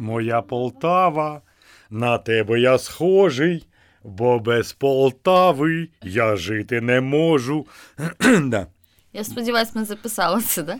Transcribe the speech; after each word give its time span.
Моя 0.00 0.40
Полтава, 0.40 1.42
на 1.90 2.18
тебе 2.18 2.60
я 2.60 2.78
схожий, 2.78 3.66
бо 4.02 4.38
без 4.38 4.72
Полтави 4.72 5.90
я 6.02 6.36
жити 6.36 6.80
не 6.80 7.00
можу. 7.00 7.66
да. 8.40 8.66
Я 9.12 9.24
сподіваюся, 9.24 9.72
ми 9.74 9.84
записали 9.84 10.42
це, 10.42 10.62
да? 10.62 10.76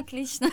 Отлично. 0.00 0.48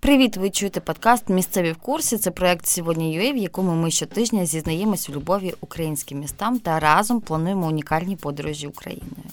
Привіт, 0.00 0.36
ви 0.36 0.50
чуєте 0.50 0.80
подкаст 0.80 1.28
Місцеві 1.28 1.72
в 1.72 1.76
курсі. 1.76 2.18
Це 2.18 2.30
проект 2.30 2.66
сьогодні 2.66 3.18
UA, 3.18 3.32
в 3.32 3.36
якому 3.36 3.74
ми 3.74 3.90
щотижня 3.90 4.46
зізнаємось 4.46 5.08
у 5.08 5.12
любові 5.12 5.54
українським 5.60 6.20
містам 6.20 6.58
та 6.58 6.80
разом 6.80 7.20
плануємо 7.20 7.66
унікальні 7.66 8.16
подорожі 8.16 8.66
Україною. 8.66 9.24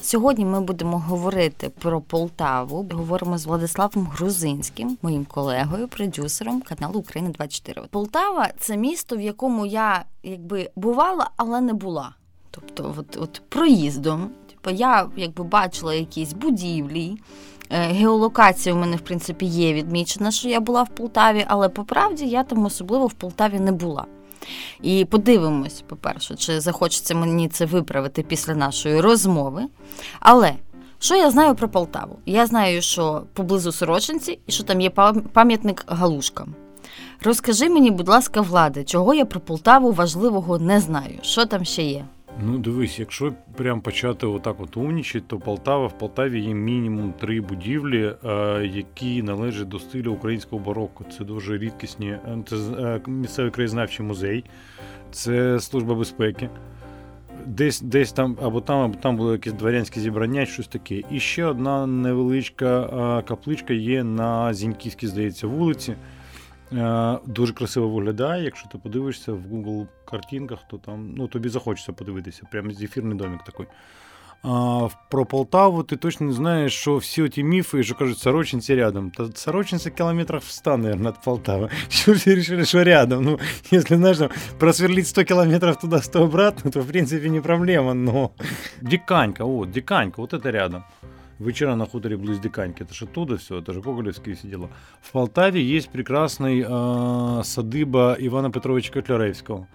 Сьогодні 0.00 0.44
ми 0.44 0.60
будемо 0.60 0.98
говорити 0.98 1.68
про 1.68 2.00
Полтаву. 2.00 2.86
Говоримо 2.90 3.38
з 3.38 3.46
Владиславом 3.46 4.06
Грузинським, 4.06 4.98
моїм 5.02 5.24
колегою, 5.24 5.88
продюсером 5.88 6.60
каналу 6.60 7.00
Україна 7.00 7.30
24 7.30 7.86
Полтава 7.90 8.48
це 8.58 8.76
місто, 8.76 9.16
в 9.16 9.20
якому 9.20 9.66
я 9.66 10.04
якби 10.22 10.70
бувала, 10.76 11.30
але 11.36 11.60
не 11.60 11.72
була. 11.72 12.14
Тобто, 12.50 12.94
от, 12.98 13.16
от 13.16 13.42
проїздом. 13.48 14.30
Типу, 14.50 14.70
я 14.70 15.08
якби 15.16 15.44
бачила 15.44 15.94
якісь 15.94 16.32
будівлі. 16.32 17.16
Е, 17.70 17.82
геолокація 17.82 18.74
у 18.74 18.78
мене, 18.78 18.96
в 18.96 19.00
принципі, 19.00 19.46
є 19.46 19.72
відмічена, 19.72 20.30
що 20.30 20.48
я 20.48 20.60
була 20.60 20.82
в 20.82 20.88
Полтаві, 20.88 21.44
але 21.48 21.68
по 21.68 21.84
правді 21.84 22.26
я 22.26 22.42
там 22.42 22.64
особливо 22.64 23.06
в 23.06 23.12
Полтаві 23.12 23.60
не 23.60 23.72
була. 23.72 24.06
І 24.82 25.04
подивимось, 25.04 25.84
по-перше, 25.88 26.34
чи 26.34 26.60
захочеться 26.60 27.14
мені 27.14 27.48
це 27.48 27.66
виправити 27.66 28.22
після 28.22 28.54
нашої 28.54 29.00
розмови. 29.00 29.62
Але 30.20 30.52
що 30.98 31.16
я 31.16 31.30
знаю 31.30 31.54
про 31.54 31.68
Полтаву? 31.68 32.18
Я 32.26 32.46
знаю, 32.46 32.82
що 32.82 33.22
поблизу 33.32 33.72
Сорочинці 33.72 34.38
і 34.46 34.52
що 34.52 34.64
там 34.64 34.80
є 34.80 34.90
пам'ятник 35.32 35.84
Галушкам. 35.86 36.54
Розкажи 37.22 37.68
мені, 37.68 37.90
будь 37.90 38.08
ласка, 38.08 38.40
влади, 38.40 38.84
чого 38.84 39.14
я 39.14 39.24
про 39.24 39.40
Полтаву 39.40 39.92
важливого 39.92 40.58
не 40.58 40.80
знаю. 40.80 41.18
Що 41.22 41.46
там 41.46 41.64
ще 41.64 41.82
є? 41.82 42.04
Ну, 42.46 42.58
дивись, 42.58 42.98
якщо 42.98 43.32
прям 43.56 43.80
почати 43.80 44.26
отак 44.26 44.60
от 44.60 44.76
умнічати, 44.76 45.24
то 45.28 45.38
Полтава 45.38 45.86
в 45.86 45.98
Полтаві 45.98 46.40
є 46.40 46.54
мінімум 46.54 47.12
три 47.20 47.40
будівлі, 47.40 48.14
е, 48.24 48.66
які 48.74 49.22
належать 49.22 49.68
до 49.68 49.78
стилю 49.78 50.12
українського 50.12 50.62
бароко. 50.62 51.04
Це 51.18 51.24
дуже 51.24 51.58
рідкісні. 51.58 52.08
Е, 52.08 52.38
це 52.46 52.56
е, 52.56 53.00
місцевий 53.06 53.50
краєзнавчий 53.50 54.06
музей, 54.06 54.44
це 55.10 55.60
служба 55.60 55.94
безпеки. 55.94 56.48
Десь 57.46 57.80
десь 57.80 58.12
там 58.12 58.38
або 58.42 58.60
там, 58.60 58.80
або 58.80 58.94
там 58.94 59.16
було 59.16 59.32
якесь 59.32 59.52
дворянське 59.52 60.00
зібрання, 60.00 60.46
щось 60.46 60.68
таке. 60.68 61.02
І 61.10 61.20
ще 61.20 61.44
одна 61.44 61.86
невеличка 61.86 63.22
капличка 63.28 63.74
є 63.74 64.04
на 64.04 64.54
Зіньківській, 64.54 65.06
здається, 65.06 65.46
вулиці. 65.46 65.94
Е, 66.72 67.18
дуже 67.26 67.52
красиво 67.52 67.88
виглядає. 67.88 68.44
Якщо 68.44 68.68
ти 68.68 68.78
подивишся 68.78 69.32
в 69.32 69.40
Google 69.40 69.86
картинках, 70.04 70.58
то 70.70 70.78
там 70.78 71.14
ну, 71.16 71.28
тобі 71.28 71.48
захочеться 71.48 71.92
подивитися. 71.92 72.42
Прямо 72.50 72.70
зефірний 72.70 73.18
домик 73.18 73.44
такий. 73.44 73.66
А, 74.42 74.88
Про 75.10 75.26
Полтаву 75.26 75.82
ти 75.82 75.96
точно 75.96 76.26
не 76.26 76.32
знаєш, 76.32 76.74
що 76.74 76.96
всі 76.96 77.28
ті 77.28 77.44
міфи, 77.44 77.82
що 77.82 77.94
кажуть, 77.94 78.18
Сорочинці 78.18 78.74
рядом. 78.74 79.10
Та 79.10 79.26
Сорочинці 79.34 79.90
кілометрів 79.90 80.40
в 80.40 80.50
100, 80.50 80.76
наверное, 80.76 81.10
от 81.10 81.24
Полтави. 81.24 81.68
Що 81.88 82.12
всі 82.12 82.30
вирішили, 82.30 82.64
що 82.64 82.84
рядом? 82.84 83.24
Ну, 83.24 83.38
если 83.72 83.96
знаешь, 83.96 84.18
просверлить 84.58 85.06
100 85.06 85.24
километров 85.24 85.76
туда, 85.76 86.02
100 86.02 86.22
обратно, 86.22 86.70
то 86.70 86.80
в 86.80 86.86
принципе 86.86 87.30
не 87.30 87.40
проблема, 87.40 87.94
но... 87.94 88.30
Диканька, 88.82 89.44
вот, 89.44 89.70
Диканька, 89.70 90.22
вот 90.22 90.34
это 90.34 90.50
рядом 90.50 90.84
вечера 91.39 91.75
на 91.75 91.85
хуторе 91.85 92.17
близ 92.17 92.39
Диканьки. 92.39 92.83
Это 92.83 92.93
же 92.93 93.05
оттуда 93.05 93.37
все, 93.37 93.59
это 93.59 93.73
же 93.73 93.81
Гоголевские 93.81 94.35
все 94.35 94.47
дела. 94.47 94.69
В 95.01 95.11
Полтаве 95.11 95.61
есть 95.61 95.89
прекрасный 95.89 96.65
э, 96.67 97.43
садиба 97.43 98.15
Івана 98.19 98.49
Петровича 98.49 98.93
Котляревського. 98.93 99.67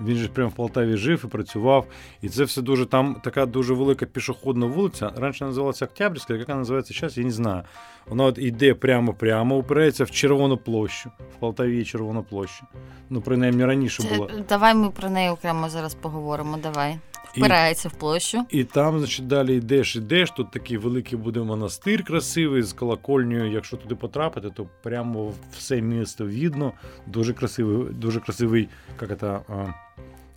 Він 0.00 0.16
же 0.16 0.28
прямо 0.28 0.50
в 0.50 0.52
Полтаві 0.52 0.96
жив 0.96 1.22
і 1.24 1.28
працював. 1.28 1.86
І 2.22 2.28
це 2.28 2.44
все 2.44 2.62
дуже 2.62 2.86
там 2.86 3.16
така 3.24 3.46
дуже 3.46 3.74
велика 3.74 4.06
пішохідна 4.06 4.66
вулиця. 4.66 5.12
Раніше 5.16 5.44
називалася 5.44 5.84
Октябрьська, 5.84 6.34
як 6.34 6.48
вона 6.48 6.58
називається 6.58 6.94
зараз, 6.94 7.18
я 7.18 7.24
не 7.24 7.30
знаю. 7.30 7.62
Вона 8.06 8.24
от 8.24 8.38
йде 8.38 8.74
прямо-прямо, 8.74 9.56
упирається 9.56 10.04
в 10.04 10.10
Червону 10.10 10.56
площу. 10.56 11.10
В 11.36 11.40
Полтаві 11.40 11.76
є 11.76 11.84
Червона 11.84 12.22
площа. 12.22 12.66
Ну, 13.10 13.20
принаймні 13.20 13.64
раніше 13.64 14.02
було. 14.02 14.30
Давай 14.48 14.74
ми 14.74 14.90
про 14.90 15.10
неї 15.10 15.30
окремо 15.30 15.68
зараз 15.68 15.94
поговоримо. 15.94 16.56
Давай 16.62 16.98
впирається 17.37 17.89
в 17.89 17.93
площу. 17.93 18.45
І 18.49 18.63
там, 18.63 18.99
значить, 18.99 19.27
далі 19.27 19.55
йдеш, 19.55 19.95
йдеш. 19.95 20.31
Тут 20.31 20.51
такий 20.51 20.77
великий 20.77 21.17
буде 21.17 21.39
монастир 21.39 22.03
красивий 22.03 22.63
з 22.63 22.73
колокольнею. 22.73 23.51
Якщо 23.51 23.77
туди 23.77 23.95
потрапити, 23.95 24.49
то 24.49 24.67
прямо 24.83 25.33
все 25.57 25.81
місто 25.81 26.25
видно. 26.25 26.73
Дуже 27.07 27.33
красивий, 27.33 27.93
дуже 27.93 28.19
красивий, 28.19 28.69
як 29.01 29.19
це, 29.19 29.39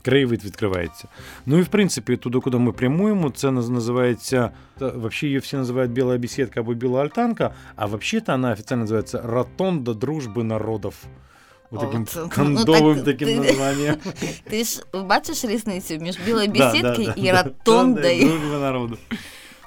краєвид 0.04 0.44
відкривається. 0.44 1.08
Ну 1.46 1.58
і 1.58 1.62
в 1.62 1.68
принципі, 1.68 2.16
туди, 2.16 2.40
куди 2.40 2.58
ми 2.58 2.72
прямуємо, 2.72 3.30
це 3.30 3.50
називається 3.50 4.50
взагалі 4.80 5.10
її 5.22 5.38
всі 5.38 5.56
називають 5.56 5.92
біла 5.92 6.18
бесідка 6.18 6.60
або 6.60 6.74
біла 6.74 7.02
альтанка, 7.02 7.54
а 7.76 7.86
взагалі 7.86 8.24
вона 8.26 8.52
офіційно 8.52 8.80
називається 8.80 9.22
Ротонда 9.24 9.94
дружби 9.94 10.44
народів. 10.44 11.06
Вот 11.70 11.80
таким 11.80 12.02
От, 12.02 12.34
кондовим 12.34 12.84
ну, 12.84 12.94
так, 12.94 13.04
таким 13.04 13.28
ти, 13.28 13.40
названням. 13.40 13.96
Ти 14.50 14.64
ж 14.64 14.82
бачиш 15.04 15.44
різницю 15.44 15.98
між 15.98 16.18
білою 16.26 16.48
бесідкою 16.48 17.06
да, 17.06 17.14
да, 17.16 17.22
і 17.22 17.32
ротондою? 17.32 18.40
народу. 18.60 18.98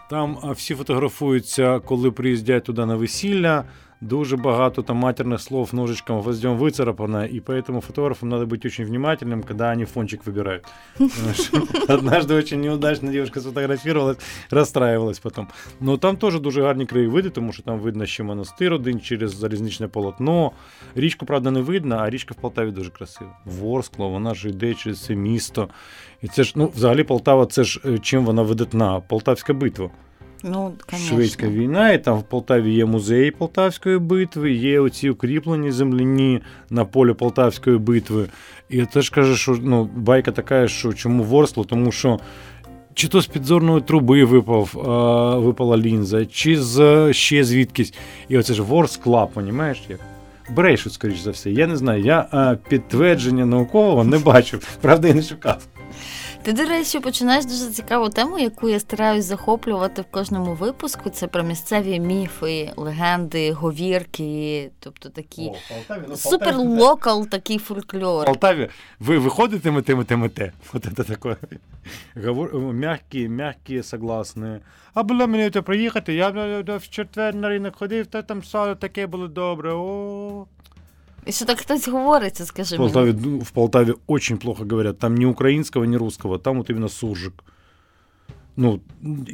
Там 0.09 0.37
всі 0.55 0.75
фотографуються, 0.75 1.79
коли 1.79 2.11
приїздять 2.11 2.63
туди 2.63 2.85
на 2.85 2.95
весілля. 2.95 3.63
Дуже 4.02 4.36
багато 4.36 4.82
там 4.82 4.96
матерных 4.96 5.38
слов 5.38 5.72
ножичком, 5.72 6.20
гвоздем 6.20 6.56
выцарапано, 6.56 7.24
и 7.24 7.40
поэтому 7.40 7.80
фотографам 7.80 8.30
надо 8.30 8.46
быть 8.46 8.66
очень 8.66 8.84
внимательным, 8.84 9.44
когда 9.44 9.70
они 9.70 9.84
фончик 9.84 10.26
выбирают. 10.26 10.66
Однажды 11.88 12.34
очень 12.34 12.60
неудачно 12.60 13.12
девушка 13.12 13.40
сфотографировалась, 13.40 14.18
расстраивалась 14.50 15.20
потом. 15.20 15.48
Но 15.80 15.96
там 15.96 16.16
тоже 16.16 16.40
дуже 16.40 16.62
гарні 16.62 16.86
краєвиди, 16.86 17.30
тому 17.30 17.52
що 17.52 17.62
там 17.62 17.78
видно 17.78 18.06
ще 18.06 18.22
монастир 18.22 18.72
один 18.72 19.00
через 19.00 19.34
залізничне 19.34 19.88
полотно. 19.88 20.52
Річку, 20.94 21.26
правда, 21.26 21.50
не 21.50 21.60
видно, 21.60 21.96
а 22.00 22.10
річка 22.10 22.34
в 22.38 22.40
Полтаві 22.40 22.70
дуже 22.70 22.90
красива. 22.90 23.38
Ворскло, 23.44 24.08
вона 24.08 24.34
ж 24.34 24.48
йде 24.48 24.74
через 24.74 25.04
це 25.04 25.14
місто. 25.14 25.68
І 26.22 26.28
це 26.28 26.44
ж, 26.44 26.52
ну, 26.56 26.72
взагалі, 26.74 27.04
Полтава, 27.04 27.46
це 27.46 27.64
ж 27.64 27.80
е, 27.84 27.98
чим 27.98 28.24
вона 28.24 28.42
видатна? 28.42 29.00
Полтавська 29.00 29.54
битва. 29.54 29.90
Ну, 30.43 30.73
Шведська 31.07 31.47
війна, 31.47 31.91
і 31.91 32.03
там 32.03 32.19
в 32.19 32.23
Полтаві 32.23 32.73
є 32.73 32.85
музей 32.85 33.31
Полтавської 33.31 33.99
битви, 33.99 34.51
є 34.51 34.79
оці 34.79 35.09
укріплені 35.09 35.71
земляні 35.71 36.41
на 36.69 36.85
полі 36.85 37.13
Полтавської 37.13 37.77
битви. 37.77 38.25
І 38.69 38.77
я 38.77 38.85
теж 38.85 39.09
каже, 39.09 39.35
що 39.35 39.57
ну, 39.61 39.89
байка 39.95 40.31
така, 40.31 40.67
що 40.67 40.93
чому 40.93 41.23
ворсло, 41.23 41.63
тому 41.63 41.91
що. 41.91 42.19
Чи 42.93 43.07
то 43.07 43.21
з 43.21 43.27
підзорної 43.27 43.81
труби 43.81 44.23
випав, 44.23 44.69
випала 45.43 45.77
лінза, 45.77 46.25
чи 46.25 46.61
з 46.61 47.07
ще 47.13 47.43
звідкись. 47.43 47.93
І 48.29 48.37
оце 48.37 48.53
ж 48.53 48.61
ворскла, 48.61 49.25
понімаєш 49.25 49.81
як? 49.89 49.99
Брешуть, 50.55 50.93
скоріш 50.93 51.19
за 51.19 51.31
все. 51.31 51.51
Я 51.51 51.67
не 51.67 51.77
знаю. 51.77 52.03
Я 52.03 52.27
а, 52.31 52.55
підтвердження 52.69 53.45
наукового 53.45 54.03
не 54.03 54.17
бачив. 54.17 54.77
Правда, 54.81 55.07
я 55.07 55.13
не 55.13 55.21
шукав. 55.21 55.57
Ти, 56.47 56.53
до 56.53 56.65
речі, 56.65 56.99
починаєш 56.99 57.45
дуже 57.45 57.69
цікаву 57.71 58.09
тему, 58.09 58.39
яку 58.39 58.69
я 58.69 58.79
стараюсь 58.79 59.25
захоплювати 59.25 60.01
в 60.01 60.05
кожному 60.11 60.53
випуску. 60.53 61.09
Це 61.09 61.27
про 61.27 61.43
місцеві 61.43 61.99
міфи, 61.99 62.71
легенди, 62.75 63.51
говірки, 63.51 64.69
тобто 64.79 65.09
такі 65.09 65.51
ну, 66.09 66.15
супер 66.15 66.57
локал, 66.57 67.27
такий 67.27 67.57
фольклор. 67.57 68.23
В 68.23 68.25
Полтаві 68.25 68.69
ви 68.99 69.17
виходите 69.17 69.71
мете, 69.71 69.95
мете, 69.95 70.17
мете. 70.17 70.51
От 70.73 70.87
це 70.97 71.03
таке. 71.03 71.35
Мягкі, 72.53 73.29
мягкі, 73.29 73.83
согласні. 73.83 74.59
А 74.93 75.03
було 75.03 75.27
мені 75.27 75.49
приїхати, 75.49 76.13
я 76.13 76.29
в 76.77 76.89
четвер 76.89 77.35
на 77.35 77.49
ринок 77.49 77.75
ходив, 77.75 78.07
та 78.07 78.21
там 78.21 78.43
сало 78.43 78.75
таке 78.75 79.07
було 79.07 79.27
добре. 79.27 79.73
О. 79.73 80.45
Що 81.29 81.45
так 81.45 81.59
хтось 81.59 81.87
говорить, 81.87 82.35
скажи 82.35 82.75
в 82.75 82.77
Полтаві, 82.77 83.13
мені. 83.13 83.39
В 83.39 83.51
Полтаві 83.51 83.93
очень 84.07 84.37
плохо 84.37 84.63
говорять. 84.63 84.99
Там 84.99 85.15
ні 85.15 85.25
українського, 85.25 85.85
ні 85.85 85.97
русского, 85.97 86.37
там 86.37 86.59
от 86.59 86.69
іменно 86.69 86.89
суржик. 86.89 87.33
Ну, 88.59 88.79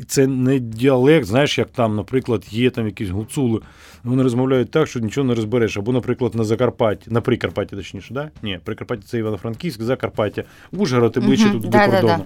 Це 0.07 0.27
не 0.27 0.59
діалект, 0.59 1.25
знаєш, 1.25 1.57
як 1.57 1.69
там, 1.69 1.95
наприклад, 1.95 2.45
є 2.49 2.69
там 2.69 2.85
якісь 2.85 3.09
гуцули. 3.09 3.59
Вони 4.03 4.23
розмовляють 4.23 4.71
так, 4.71 4.87
що 4.87 4.99
нічого 4.99 5.27
не 5.27 5.35
розбереш. 5.35 5.77
Або, 5.77 5.91
наприклад, 5.91 6.35
на 6.35 6.43
Закарпатті, 6.43 7.11
на 7.11 7.21
Прикарпатті, 7.21 7.75
точніше, 7.75 8.13
да? 8.13 8.31
Ні, 8.41 8.59
Прикарпаття 8.63 9.03
це 9.07 9.17
Івано-Франківськ, 9.17 9.81
Закарпаття, 9.81 10.43
Ужгород 10.71 11.13
і 11.17 11.19
ближче 11.19 11.45
угу, 11.45 11.59
тут 11.59 11.69
да, 11.69 11.85
до 11.85 11.91
кордону. 11.91 12.17
Да, 12.17 12.25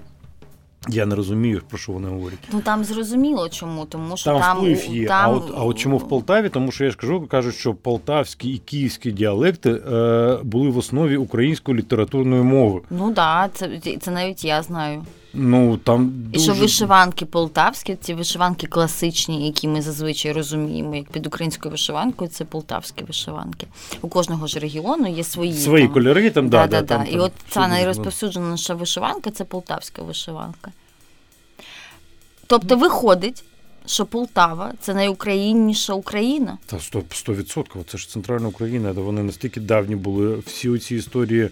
я 0.89 1.05
не 1.05 1.15
розумію, 1.15 1.61
про 1.69 1.77
що 1.77 1.91
вони 1.91 2.09
говорять. 2.09 2.39
Ну 2.53 2.61
там 2.61 2.83
зрозуміло 2.83 3.49
чому, 3.49 3.85
тому 3.85 4.17
що 4.17 4.31
там 4.31 4.41
там 4.41 4.57
вплив 4.57 4.85
є. 4.89 5.07
Там... 5.07 5.31
А 5.31 5.33
от 5.33 5.51
а 5.57 5.63
от 5.63 5.77
чому 5.79 5.97
в 5.97 6.07
Полтаві? 6.07 6.49
Тому 6.49 6.71
що 6.71 6.85
я 6.85 6.91
ж 6.91 6.97
кажу, 6.97 7.27
кажуть, 7.27 7.55
що 7.55 7.73
полтавські 7.73 8.49
і 8.49 8.57
київські 8.57 9.11
діалекти 9.11 9.71
е, 9.71 10.39
були 10.43 10.69
в 10.69 10.77
основі 10.77 11.17
української 11.17 11.77
літературної 11.77 12.43
мови. 12.43 12.81
Ну 12.89 13.13
так, 13.13 13.51
да, 13.59 13.79
це 13.79 13.97
це 13.97 14.11
навіть 14.11 14.45
я 14.45 14.63
знаю. 14.63 15.05
Ну 15.39 15.77
там 15.77 16.11
дуже... 16.13 16.43
І 16.43 16.53
що 16.53 16.53
вишиванки 16.53 17.25
полтавські, 17.25 17.95
ці 17.95 18.13
вишиванки 18.13 18.67
класичні, 18.67 19.45
які 19.45 19.67
ми 19.67 19.81
зазвичай 19.81 20.31
розуміємо, 20.31 20.95
як 20.95 21.11
під 21.11 21.27
українською 21.27 21.71
вишиванкою, 21.71 22.29
це 22.29 22.45
полтавські 22.45 23.03
вишиванки. 23.03 23.67
У 24.01 24.07
кожного 24.07 24.47
ж 24.47 24.59
регіону 24.59 25.07
є 25.07 25.23
свої 25.23 25.53
свої 25.53 25.85
там. 25.85 25.93
кольори. 25.93 26.29
Там 26.29 26.49
да, 26.49 26.67
да, 26.67 26.81
да, 26.81 26.87
там, 26.87 27.07
І 27.11 27.17
от 27.17 27.31
ця 27.49 27.67
найрозповсюдженіша 27.67 28.73
вишиванка 28.73 29.31
це 29.31 29.43
полтавська 29.43 30.01
вишиванка. 30.01 30.71
Тобто 32.47 32.77
виходить, 32.77 33.43
що 33.85 34.05
Полтава 34.05 34.73
це 34.79 34.93
найукраїнніша 34.93 35.93
Україна. 35.93 36.57
Та 36.65 36.77
100%. 36.77 37.35
відсотків. 37.35 37.85
Це 37.87 37.97
ж 37.97 38.09
центральна 38.09 38.47
Україна, 38.47 38.93
де 38.93 39.01
вони 39.01 39.23
настільки 39.23 39.59
давні 39.59 39.95
були. 39.95 40.35
Всі 40.45 40.77
ці 40.77 40.95
історії 40.95 41.49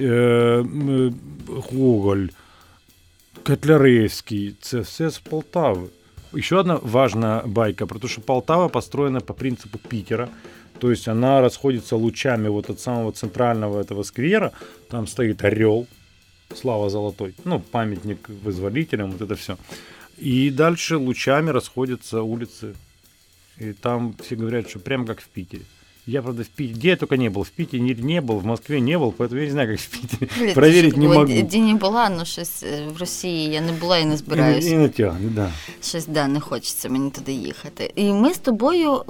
е, 0.00 0.64
Гоголь, 1.46 2.26
Котляревський, 3.48 4.54
це 4.60 4.80
все 4.80 5.10
з 5.10 5.18
Полтави. 5.18 5.88
Еще 6.34 6.56
одна 6.56 6.80
важная 6.82 7.42
байка 7.46 7.86
про 7.86 7.98
то, 7.98 8.08
что 8.08 8.20
Полтава 8.20 8.68
построена 8.68 9.20
по 9.20 9.34
принципу 9.34 9.78
Питера. 9.88 10.28
То 10.78 10.90
есть 10.90 11.08
она 11.08 11.40
расходится 11.40 11.96
лучами 11.96 12.48
вот 12.48 12.70
от 12.70 12.80
самого 12.80 13.12
центрального 13.12 13.80
этого 13.80 14.04
сквера. 14.04 14.52
Там 14.90 15.06
стоит 15.06 15.44
орел, 15.44 15.86
слава 16.54 16.90
золотой, 16.90 17.34
ну, 17.44 17.60
памятник 17.60 18.28
вызволителям, 18.44 19.10
вот 19.12 19.22
это 19.22 19.34
все. 19.34 19.56
И 20.18 20.50
дальше 20.50 20.96
лучами 20.96 21.50
расходятся 21.50 22.20
улицы. 22.20 22.74
И 23.60 23.72
там 23.72 24.14
все 24.22 24.36
говорят, 24.36 24.68
что 24.68 24.78
прям 24.78 25.06
как 25.06 25.20
в 25.20 25.28
Питере. 25.28 25.64
Я, 26.07 26.21
правда, 26.21 26.43
в 26.43 26.49
Питере, 26.49 26.73
где 26.73 26.89
я 26.89 26.97
только 26.97 27.15
не 27.15 27.29
был, 27.29 27.43
в 27.43 27.51
Питере 27.51 27.81
не, 27.81 27.93
не 27.93 28.19
был, 28.19 28.39
в 28.39 28.45
Москве 28.45 28.81
не 28.81 28.97
был, 28.99 29.13
поэтому 29.17 29.39
я 29.39 29.45
не 29.45 29.51
знаю, 29.51 29.69
как 29.69 29.79
в 29.79 29.89
Питере. 29.89 30.29
Блін, 30.39 30.53
Проверить 30.53 30.97
не 30.97 31.07
могу. 31.07 31.25
Де 31.25 31.57
не 31.57 31.73
була, 31.73 32.09
ну 32.09 32.25
щось 32.25 32.65
в 32.95 32.99
Росії 32.99 33.51
я 33.51 33.61
не 33.61 33.71
була 33.71 33.97
і 33.97 34.05
не 34.05 34.17
збираюся. 34.17 34.69
І, 34.69 34.71
і 34.71 34.75
не 34.75 34.89
тягне, 34.89 35.29
да. 35.29 35.51
Щось, 35.83 36.07
да, 36.07 36.27
не 36.27 36.39
хочеться 36.39 36.89
мені 36.89 37.09
туди 37.09 37.31
їхати. 37.31 37.91
І 37.95 38.11
ми 38.11 38.33
з 38.33 38.37
тобою, 38.37 39.01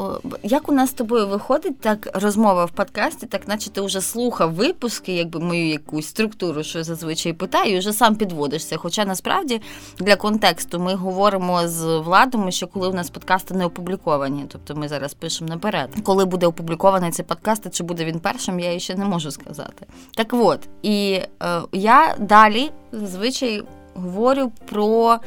як 0.43 0.69
у 0.69 0.71
нас 0.71 0.89
з 0.89 0.93
тобою 0.93 1.27
виходить 1.27 1.79
так 1.79 2.09
розмова 2.13 2.65
в 2.65 2.71
подкасті, 2.71 3.25
так 3.25 3.47
наче 3.47 3.69
ти 3.69 3.81
вже 3.81 4.01
слухав 4.01 4.53
випуски, 4.53 5.13
якби 5.13 5.39
мою 5.39 5.67
якусь 5.67 6.05
структуру, 6.05 6.63
що 6.63 6.77
я 6.77 6.83
зазвичай 6.83 7.33
питаю, 7.33 7.75
і 7.75 7.79
вже 7.79 7.93
сам 7.93 8.15
підводишся. 8.15 8.77
Хоча 8.77 9.05
насправді 9.05 9.61
для 9.99 10.15
контексту 10.15 10.79
ми 10.79 10.95
говоримо 10.95 11.67
з 11.67 11.97
владом, 11.97 12.51
що 12.51 12.67
коли 12.67 12.87
у 12.87 12.93
нас 12.93 13.09
подкасти 13.09 13.53
не 13.53 13.65
опубліковані, 13.65 14.45
тобто 14.47 14.75
ми 14.75 14.87
зараз 14.87 15.13
пишемо 15.13 15.49
наперед, 15.49 15.89
коли 16.03 16.25
буде 16.25 16.47
опублікований 16.47 16.83
опублікований 16.88 17.10
цей 17.10 17.24
подкаст, 17.24 17.74
чи 17.74 17.84
буде 17.84 18.04
він 18.04 18.20
першим, 18.20 18.60
я 18.60 18.78
ще 18.78 18.94
не 18.94 19.04
можу 19.04 19.30
сказати. 19.30 19.86
Так 20.14 20.32
от, 20.32 20.68
і 20.82 21.20
е, 21.42 21.60
я 21.72 22.16
далі 22.18 22.70
зазвичай 22.92 23.62
говорю 23.94 24.52
про 24.70 25.18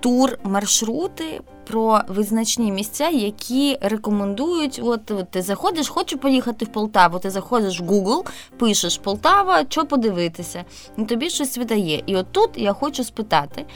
тур 0.00 0.38
маршрути. 0.44 1.40
Про 1.66 2.00
визначні 2.08 2.72
місця, 2.72 3.08
які 3.08 3.78
рекомендують. 3.80 4.80
От, 4.82 5.10
от 5.10 5.30
ти 5.30 5.42
заходиш, 5.42 5.88
хочу 5.88 6.18
поїхати 6.18 6.64
в 6.64 6.68
Полтаву. 6.68 7.18
Ти 7.18 7.30
заходиш 7.30 7.80
в 7.80 7.84
Google, 7.84 8.26
пишеш 8.58 8.98
Полтава, 8.98 9.64
що 9.68 9.86
подивитися, 9.86 10.64
і 10.98 11.04
тобі 11.04 11.30
щось 11.30 11.58
видає. 11.58 12.02
І 12.06 12.16
от 12.16 12.26
тут 12.32 12.50
я 12.56 12.72
хочу 12.72 13.04
спитати, 13.04 13.66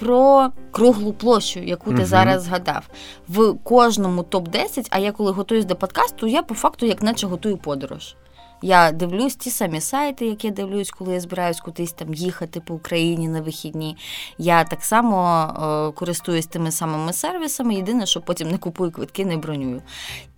про 0.00 0.52
круглу 0.70 1.12
площу, 1.12 1.60
яку 1.60 1.90
ти 1.90 1.96
угу. 1.96 2.06
зараз 2.06 2.42
згадав. 2.42 2.88
В 3.28 3.54
кожному 3.54 4.22
топ-10, 4.22 4.86
а 4.90 4.98
я 4.98 5.12
коли 5.12 5.32
готуюсь 5.32 5.64
до 5.64 5.76
подкасту, 5.76 6.26
я 6.26 6.42
по 6.42 6.54
факту 6.54 6.86
як 6.86 7.02
наче 7.02 7.26
готую 7.26 7.56
подорож. 7.56 8.16
Я 8.62 8.92
дивлюсь 8.92 9.36
ті 9.36 9.50
самі 9.50 9.80
сайти, 9.80 10.26
які 10.26 10.46
я 10.46 10.52
дивлюсь, 10.52 10.90
коли 10.90 11.14
я 11.14 11.20
збираюсь 11.20 11.60
кудись 11.60 11.92
там 11.92 12.14
їхати 12.14 12.60
по 12.60 12.74
Україні 12.74 13.28
на 13.28 13.40
вихідні. 13.40 13.96
Я 14.38 14.64
так 14.64 14.84
само 14.84 15.46
е, 15.46 15.98
користуюсь 15.98 16.46
тими 16.46 16.70
самими 16.70 17.12
сервісами. 17.12 17.74
Єдине, 17.74 18.06
що 18.06 18.20
потім 18.20 18.50
не 18.50 18.58
купую 18.58 18.90
квитки, 18.90 19.24
не 19.24 19.36
бронюю. 19.36 19.82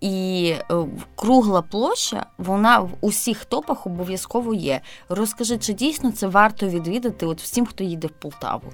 І 0.01 0.45
е, 0.71 0.75
кругла 1.15 1.61
площа, 1.61 2.25
вона 2.37 2.79
в 2.79 2.89
усіх 3.01 3.45
топах 3.45 3.87
обов'язково 3.87 4.53
є. 4.53 4.81
Розкажи, 5.09 5.57
чи 5.57 5.73
дійсно 5.73 6.11
це 6.11 6.27
варто 6.27 6.67
відвідати 6.67 7.25
от 7.25 7.41
всім, 7.41 7.65
хто 7.65 7.83
їде 7.83 8.07
в 8.07 8.11
Полтаву? 8.11 8.71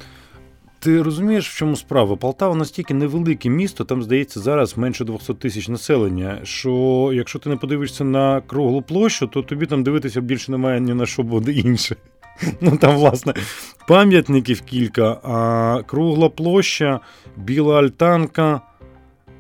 Ти 0.79 1.01
розумієш, 1.01 1.49
в 1.49 1.57
чому 1.57 1.75
справа? 1.75 2.15
Полтава 2.15 2.55
настільки 2.55 2.93
невелике 2.93 3.49
місто, 3.49 3.83
там 3.83 4.03
здається 4.03 4.39
зараз 4.39 4.77
менше 4.77 5.05
200 5.05 5.33
тисяч 5.33 5.67
населення. 5.67 6.39
Що 6.43 7.11
якщо 7.13 7.39
ти 7.39 7.49
не 7.49 7.55
подивишся 7.55 8.03
на 8.03 8.41
круглу 8.41 8.81
площу, 8.81 9.27
то 9.27 9.41
тобі 9.41 9.65
там 9.65 9.83
дивитися 9.83 10.21
більше 10.21 10.51
немає 10.51 10.79
ні 10.79 10.93
на 10.93 11.05
що 11.05 11.23
буде 11.23 11.51
інше. 11.51 11.95
Ну 12.61 12.77
там, 12.77 12.95
власне, 12.95 13.33
пам'ятників 13.87 14.61
кілька, 14.61 15.19
а 15.23 15.81
кругла 15.87 16.29
площа, 16.29 16.99
біла 17.37 17.79
альтанка. 17.79 18.61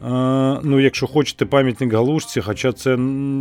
А, 0.01 0.59
ну, 0.63 0.79
Якщо 0.79 1.07
хочете 1.07 1.45
пам'ятник 1.45 1.93
галушці, 1.93 2.41
хоча 2.41 2.71
це 2.71 2.97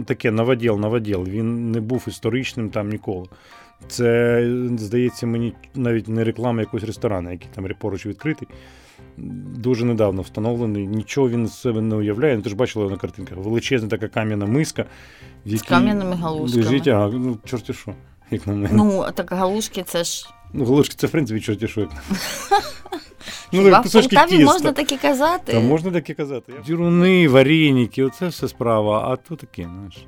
таке 0.06 0.30
новоділ, 0.30 0.78
новоділ, 0.78 1.24
він 1.24 1.70
не 1.70 1.80
був 1.80 2.04
історичним 2.08 2.70
там 2.70 2.88
ніколи. 2.88 3.26
Це, 3.88 4.42
здається, 4.78 5.26
мені 5.26 5.54
навіть 5.74 6.08
не 6.08 6.24
реклама 6.24 6.60
якогось 6.60 6.84
ресторану, 6.84 7.30
який 7.32 7.48
там 7.54 7.68
поруч 7.78 8.06
відкритий. 8.06 8.48
Дуже 9.56 9.84
недавно 9.84 10.22
встановлений. 10.22 10.86
Нічого 10.86 11.28
він 11.28 11.46
з 11.46 11.60
себе 11.60 11.80
не 11.80 11.96
уявляє. 11.96 12.36
Ну, 12.36 12.42
ти 12.42 12.50
ж 12.50 12.56
бачила 12.56 12.90
на 12.90 12.96
картинках. 12.96 13.38
Величезна 13.38 13.88
така 13.88 14.08
кам'яна 14.08 14.46
миска. 14.46 14.82
В 15.46 15.48
якій 15.48 15.58
З 15.58 15.68
кам'яними 15.68 16.16
галушками. 16.16 16.64
Лежить, 16.64 16.88
ага, 16.88 17.10
ну, 17.12 17.38
чорті 17.44 17.72
що, 17.72 17.94
як 18.30 18.46
на 18.46 18.52
мене. 18.52 18.68
Ну, 18.72 19.06
так 19.14 19.32
галушки 19.32 19.82
це 19.82 20.04
ж. 20.04 20.28
Ну, 20.52 20.64
галушки 20.64 20.94
це, 20.98 21.06
в 21.06 21.10
принципі, 21.10 21.40
чорті 21.40 21.68
що, 21.68 21.80
як 21.80 21.90
на 21.90 21.96
мене. 21.96 22.18
Ну, 23.52 23.64
Хіба 23.64 23.80
в 23.80 23.92
Полтаві 23.92 24.44
можна 24.44 24.72
таке 24.72 24.96
казати? 24.96 25.52
Та 25.52 25.60
можна 25.60 25.90
таке 25.90 26.14
казати. 26.14 26.52
Діруни, 26.66 27.28
вареники, 27.28 28.04
оце 28.04 28.28
все 28.28 28.48
справа, 28.48 29.08
а 29.12 29.16
то 29.16 29.36
таке, 29.36 29.62
знаєш. 29.62 30.06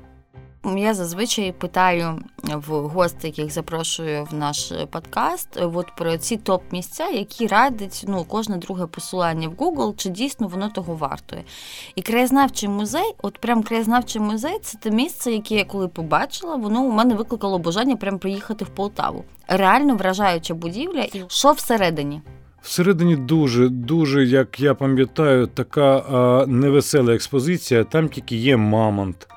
Я 0.63 0.93
зазвичай 0.93 1.51
питаю 1.51 2.23
в 2.43 2.87
гостей, 2.87 3.33
яких 3.37 3.53
запрошую 3.53 4.25
в 4.25 4.33
наш 4.33 4.73
подкаст, 4.91 5.59
от 5.61 5.95
про 5.97 6.17
ці 6.17 6.37
топ-місця, 6.37 7.07
які 7.07 7.47
радять 7.47 8.03
ну, 8.07 8.23
кожне 8.23 8.57
друге 8.57 8.85
посилання 8.85 9.47
в 9.47 9.51
Google, 9.51 9.95
чи 9.95 10.09
дійсно 10.09 10.47
воно 10.47 10.69
того 10.69 10.95
вартує. 10.95 11.43
І 11.95 12.01
краєзнавчий 12.01 12.69
музей, 12.69 13.13
от 13.21 13.37
прям 13.37 13.63
краєзнавчий 13.63 14.21
музей, 14.21 14.59
це 14.63 14.77
те 14.77 14.91
місце, 14.91 15.31
яке 15.31 15.55
я 15.55 15.65
коли 15.65 15.87
побачила, 15.87 16.55
воно 16.55 16.81
у 16.81 16.91
мене 16.91 17.15
викликало 17.15 17.59
бажання 17.59 17.95
прям 17.95 18.19
приїхати 18.19 18.65
в 18.65 18.69
Полтаву. 18.69 19.25
Реально 19.47 19.95
вражаюча 19.95 20.53
будівля, 20.53 21.01
і 21.01 21.23
що 21.27 21.51
всередині. 21.51 22.21
Всередині 22.61 23.15
дуже, 23.15 23.69
дуже, 23.69 24.25
як 24.25 24.59
я 24.59 24.73
пам'ятаю, 24.73 25.47
така 25.47 25.97
а, 25.97 26.45
невесела 26.47 27.15
експозиція. 27.15 27.83
Там 27.83 28.09
тільки 28.09 28.35
є 28.35 28.57
мамонт. 28.57 29.27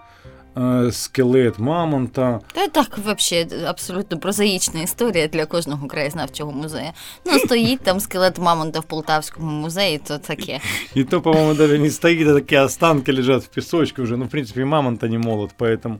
Е, 0.56 0.92
скелет 0.92 1.58
мамонта. 1.58 2.40
Та 2.52 2.68
так, 2.68 2.99
взагалі, 2.99 3.49
абсолютно 3.66 4.18
прозаїчна 4.18 4.82
історія 4.82 5.28
для 5.28 5.46
кожного 5.46 5.87
краєзнавчого 5.87 6.52
музею. 6.52 6.90
Ну, 7.26 7.38
стоїть 7.38 7.80
там 7.80 8.00
скелет 8.00 8.38
мамонта 8.38 8.80
в 8.80 8.84
Полтавському 8.84 9.50
музеї, 9.52 10.00
то 10.08 10.18
таке. 10.18 10.61
І 10.94 11.04
то, 11.04 11.20
по-моему, 11.20 11.54
даже 11.54 11.78
не 11.78 11.90
стоит, 11.90 12.28
а 12.28 12.34
такие 12.34 12.62
останки 12.62 13.12
лежат 13.12 13.44
в 13.44 13.46
песочке 13.46 14.02
уже. 14.02 14.16
Ну, 14.16 14.25
в 14.25 14.28
принципе, 14.28 14.64
мамонта 14.64 15.08
не 15.08 15.18
молот, 15.18 15.50
поэтому... 15.58 15.96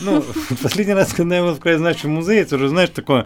Ну, 0.00 0.22
последний 0.62 0.94
раз, 0.94 1.12
когда 1.12 1.34
я 1.34 1.42
в 1.42 1.60
краєзнавчому 1.60 2.14
музеї, 2.14 2.44
це 2.44 2.56
вже, 2.56 2.68
знаєш, 2.68 2.90
таке, 2.90 3.24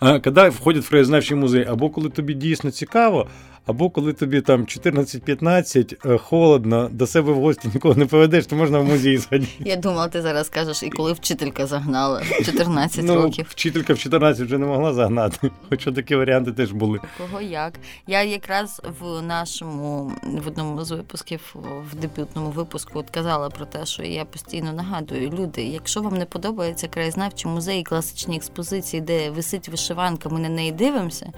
коли 0.00 0.48
входять 0.48 0.84
в 0.84 0.88
краєзнавчий 0.88 1.36
музей, 1.36 1.66
або 1.68 1.90
коли 1.90 2.10
тобі 2.10 2.34
дійсно 2.34 2.70
цікаво, 2.70 3.28
або 3.70 3.90
коли 3.90 4.12
тобі 4.12 4.40
там 4.40 4.64
14-15, 4.64 6.12
е, 6.12 6.18
холодно, 6.18 6.88
до 6.92 7.06
себе 7.06 7.32
в 7.32 7.40
гості 7.40 7.70
нікого 7.74 7.94
не 7.94 8.06
поведеш, 8.06 8.46
то 8.46 8.56
можна 8.56 8.78
в 8.78 8.84
музей 8.84 9.18
сходити. 9.18 9.52
Я 9.58 9.76
думала, 9.76 10.08
ти 10.08 10.22
зараз 10.22 10.46
скажеш, 10.46 10.82
і 10.82 10.90
коли 10.90 11.12
вчителька 11.12 11.66
загнала 11.66 12.22
в 12.40 12.44
14 12.44 13.04
ну, 13.04 13.14
років. 13.14 13.46
Вчителька 13.48 13.94
в 13.94 13.98
14 13.98 14.46
вже 14.46 14.58
не 14.58 14.66
могла 14.66 14.92
загнати, 14.92 15.50
хоча 15.68 15.92
такі 15.92 16.16
варіанти 16.16 16.52
теж 16.52 16.72
були. 16.72 17.00
Кого 17.18 17.40
як? 17.40 17.72
Я 18.06 18.22
якраз 18.22 18.82
в 19.00 19.22
нашому 19.22 20.12
в 20.44 20.48
одному 20.48 20.84
з 20.84 20.90
випусків, 20.90 21.54
в 21.92 21.94
дебютному 21.94 22.50
випуску, 22.50 22.98
от 22.98 23.10
казала 23.10 23.50
про 23.50 23.66
те, 23.66 23.86
що 23.86 24.02
я 24.02 24.24
постійно 24.24 24.72
нагадую, 24.72 25.30
люди, 25.30 25.62
якщо 25.62 26.02
вам 26.02 26.16
не 26.16 26.24
подобається 26.24 26.88
краєзнавчий 26.88 27.50
музей, 27.50 27.82
класичні 27.82 28.36
експозиції, 28.36 29.00
де 29.00 29.30
висить 29.30 29.68
вишиванка, 29.68 30.28
ми 30.28 30.40
на 30.40 30.48
неї 30.48 30.72
дивимося 30.72 31.32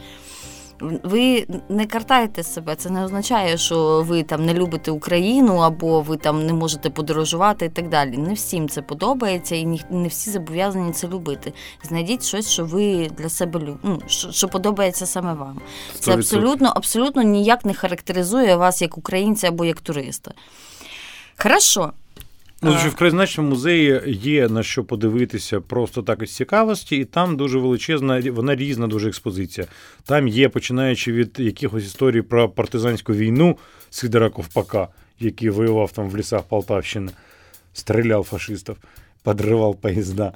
ви 1.03 1.47
не 1.69 1.87
картаєте 1.87 2.43
себе. 2.43 2.77
Це 2.77 2.91
не 2.91 3.05
означає, 3.05 3.57
що 3.57 4.03
ви 4.09 4.23
там 4.23 4.47
не 4.47 4.55
любите 4.55 4.91
Україну 4.91 5.57
або 5.57 6.01
ви 6.01 6.17
там 6.17 6.47
не 6.47 6.53
можете 6.53 6.91
подорожувати 6.91 7.65
і 7.65 7.69
так 7.69 7.89
далі. 7.89 8.17
Не 8.17 8.35
всім 8.35 8.69
це 8.69 8.83
подобається, 8.83 9.57
і 9.57 9.67
не 9.91 10.09
всі 10.09 10.31
зобов'язані 10.31 10.93
це 10.93 11.09
любити. 11.09 11.53
Знайдіть 11.83 12.25
щось, 12.25 12.51
що 12.51 12.65
ви 12.65 13.11
для 13.19 13.29
себе 13.29 13.61
люб... 13.61 13.79
ну, 13.83 13.99
що, 14.07 14.33
що 14.33 14.49
подобається 14.49 15.07
саме 15.07 15.35
вам. 15.35 15.61
Це 15.99 16.15
абсолютно, 16.15 16.73
абсолютно 16.77 17.23
ніяк 17.23 17.65
не 17.65 17.75
характеризує 17.75 18.57
вас 18.57 18.83
як 18.83 18.99
українця 18.99 19.49
або 19.49 19.65
як 19.65 19.81
туриста. 19.81 20.33
Хорошо. 21.37 21.93
Ну, 22.65 22.79
що 22.79 22.89
в 22.89 22.95
краєзнавчому 22.95 23.49
музеї 23.49 24.01
є 24.07 24.49
на 24.49 24.63
що 24.63 24.85
подивитися 24.85 25.61
просто 25.61 26.03
так 26.03 26.23
із 26.23 26.37
цікавості, 26.37 26.97
і 26.97 27.05
там 27.05 27.37
дуже 27.37 27.59
величезна, 27.59 28.23
вона 28.31 28.57
різна 28.57 28.87
дуже 28.87 29.09
експозиція. 29.09 29.67
Там 30.05 30.29
є, 30.29 30.49
починаючи 30.49 31.13
від 31.13 31.37
якихось 31.39 31.85
історій 31.85 32.23
про 32.23 32.49
партизанську 32.49 33.13
війну 33.13 33.59
Сидора 33.91 34.31
Ковпака, 34.31 34.89
який 35.21 35.51
воював 35.51 35.93
там 35.93 36.11
в 36.11 36.17
лісах 36.17 36.43
Полтавщини, 36.43 37.13
стріляв 37.73 38.25
фашистів, 38.25 38.77
підривав 39.25 39.77
поїзда 39.77 40.33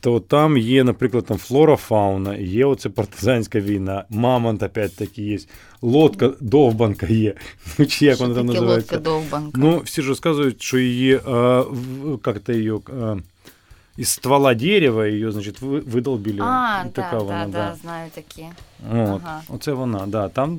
то 0.00 0.20
там 0.20 0.58
є, 0.58 0.84
наприклад, 0.84 1.26
там 1.26 1.36
флора, 1.36 1.76
фауна, 1.76 2.36
є 2.36 2.64
оце 2.64 2.88
партизанська 2.88 3.60
війна, 3.60 4.04
мамонт 4.10 4.62
опять 4.62 4.96
таки 4.96 5.22
є, 5.22 5.38
лодка, 5.82 6.32
довбанка 6.40 7.06
є. 7.06 7.34
Ну, 7.78 7.86
чи 7.86 8.06
як 8.06 8.20
вона 8.20 8.34
там 8.34 8.46
називається? 8.46 8.94
Лодка, 8.94 9.10
довбанка? 9.10 9.60
Ну, 9.60 9.78
всі 9.84 10.02
ж 10.02 10.08
розказують, 10.08 10.62
що 10.62 10.78
її, 10.78 11.20
а, 11.26 11.64
як 12.26 12.38
то 12.38 12.52
її, 12.52 12.72
а, 13.00 13.16
из 13.98 14.08
ствола 14.08 14.54
дерева 14.54 15.06
її, 15.06 15.30
значить, 15.30 15.60
видолбили. 15.60 16.40
А, 16.40 16.84
така 16.92 17.10
да, 17.10 17.18
вона, 17.18 17.46
да, 17.46 17.52
да, 17.52 17.76
знаю 17.82 18.10
такі. 18.14 18.44
От, 18.92 19.20
ага. 19.24 19.42
Оце 19.48 19.72
вона, 19.72 20.06
да. 20.06 20.28
Там 20.28 20.58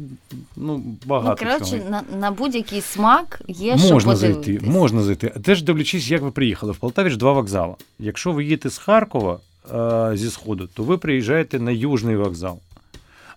ну, 0.55 0.83
багато. 1.05 1.45
Ну, 1.45 1.51
коротше, 1.51 1.81
на, 1.89 2.03
на 2.17 2.31
будь-який 2.31 2.81
смак 2.81 3.41
є 3.47 3.75
можна 3.75 3.99
що 3.99 4.15
зайти, 4.15 4.59
можна 4.63 5.01
зайти. 5.01 5.29
Теж 5.29 5.61
дивлячись, 5.61 6.11
як 6.11 6.21
ви 6.21 6.31
приїхали. 6.31 6.71
В 6.71 6.77
Полтаві 6.77 7.09
ж 7.09 7.17
два 7.17 7.31
вокзали. 7.31 7.75
Якщо 7.99 8.31
ви 8.31 8.43
їдете 8.43 8.69
з 8.69 8.77
Харкова 8.77 9.39
а, 9.71 10.11
зі 10.15 10.29
Сходу, 10.29 10.69
то 10.73 10.83
ви 10.83 10.97
приїжджаєте 10.97 11.59
на 11.59 11.71
Южний 11.71 12.15
вокзал. 12.15 12.59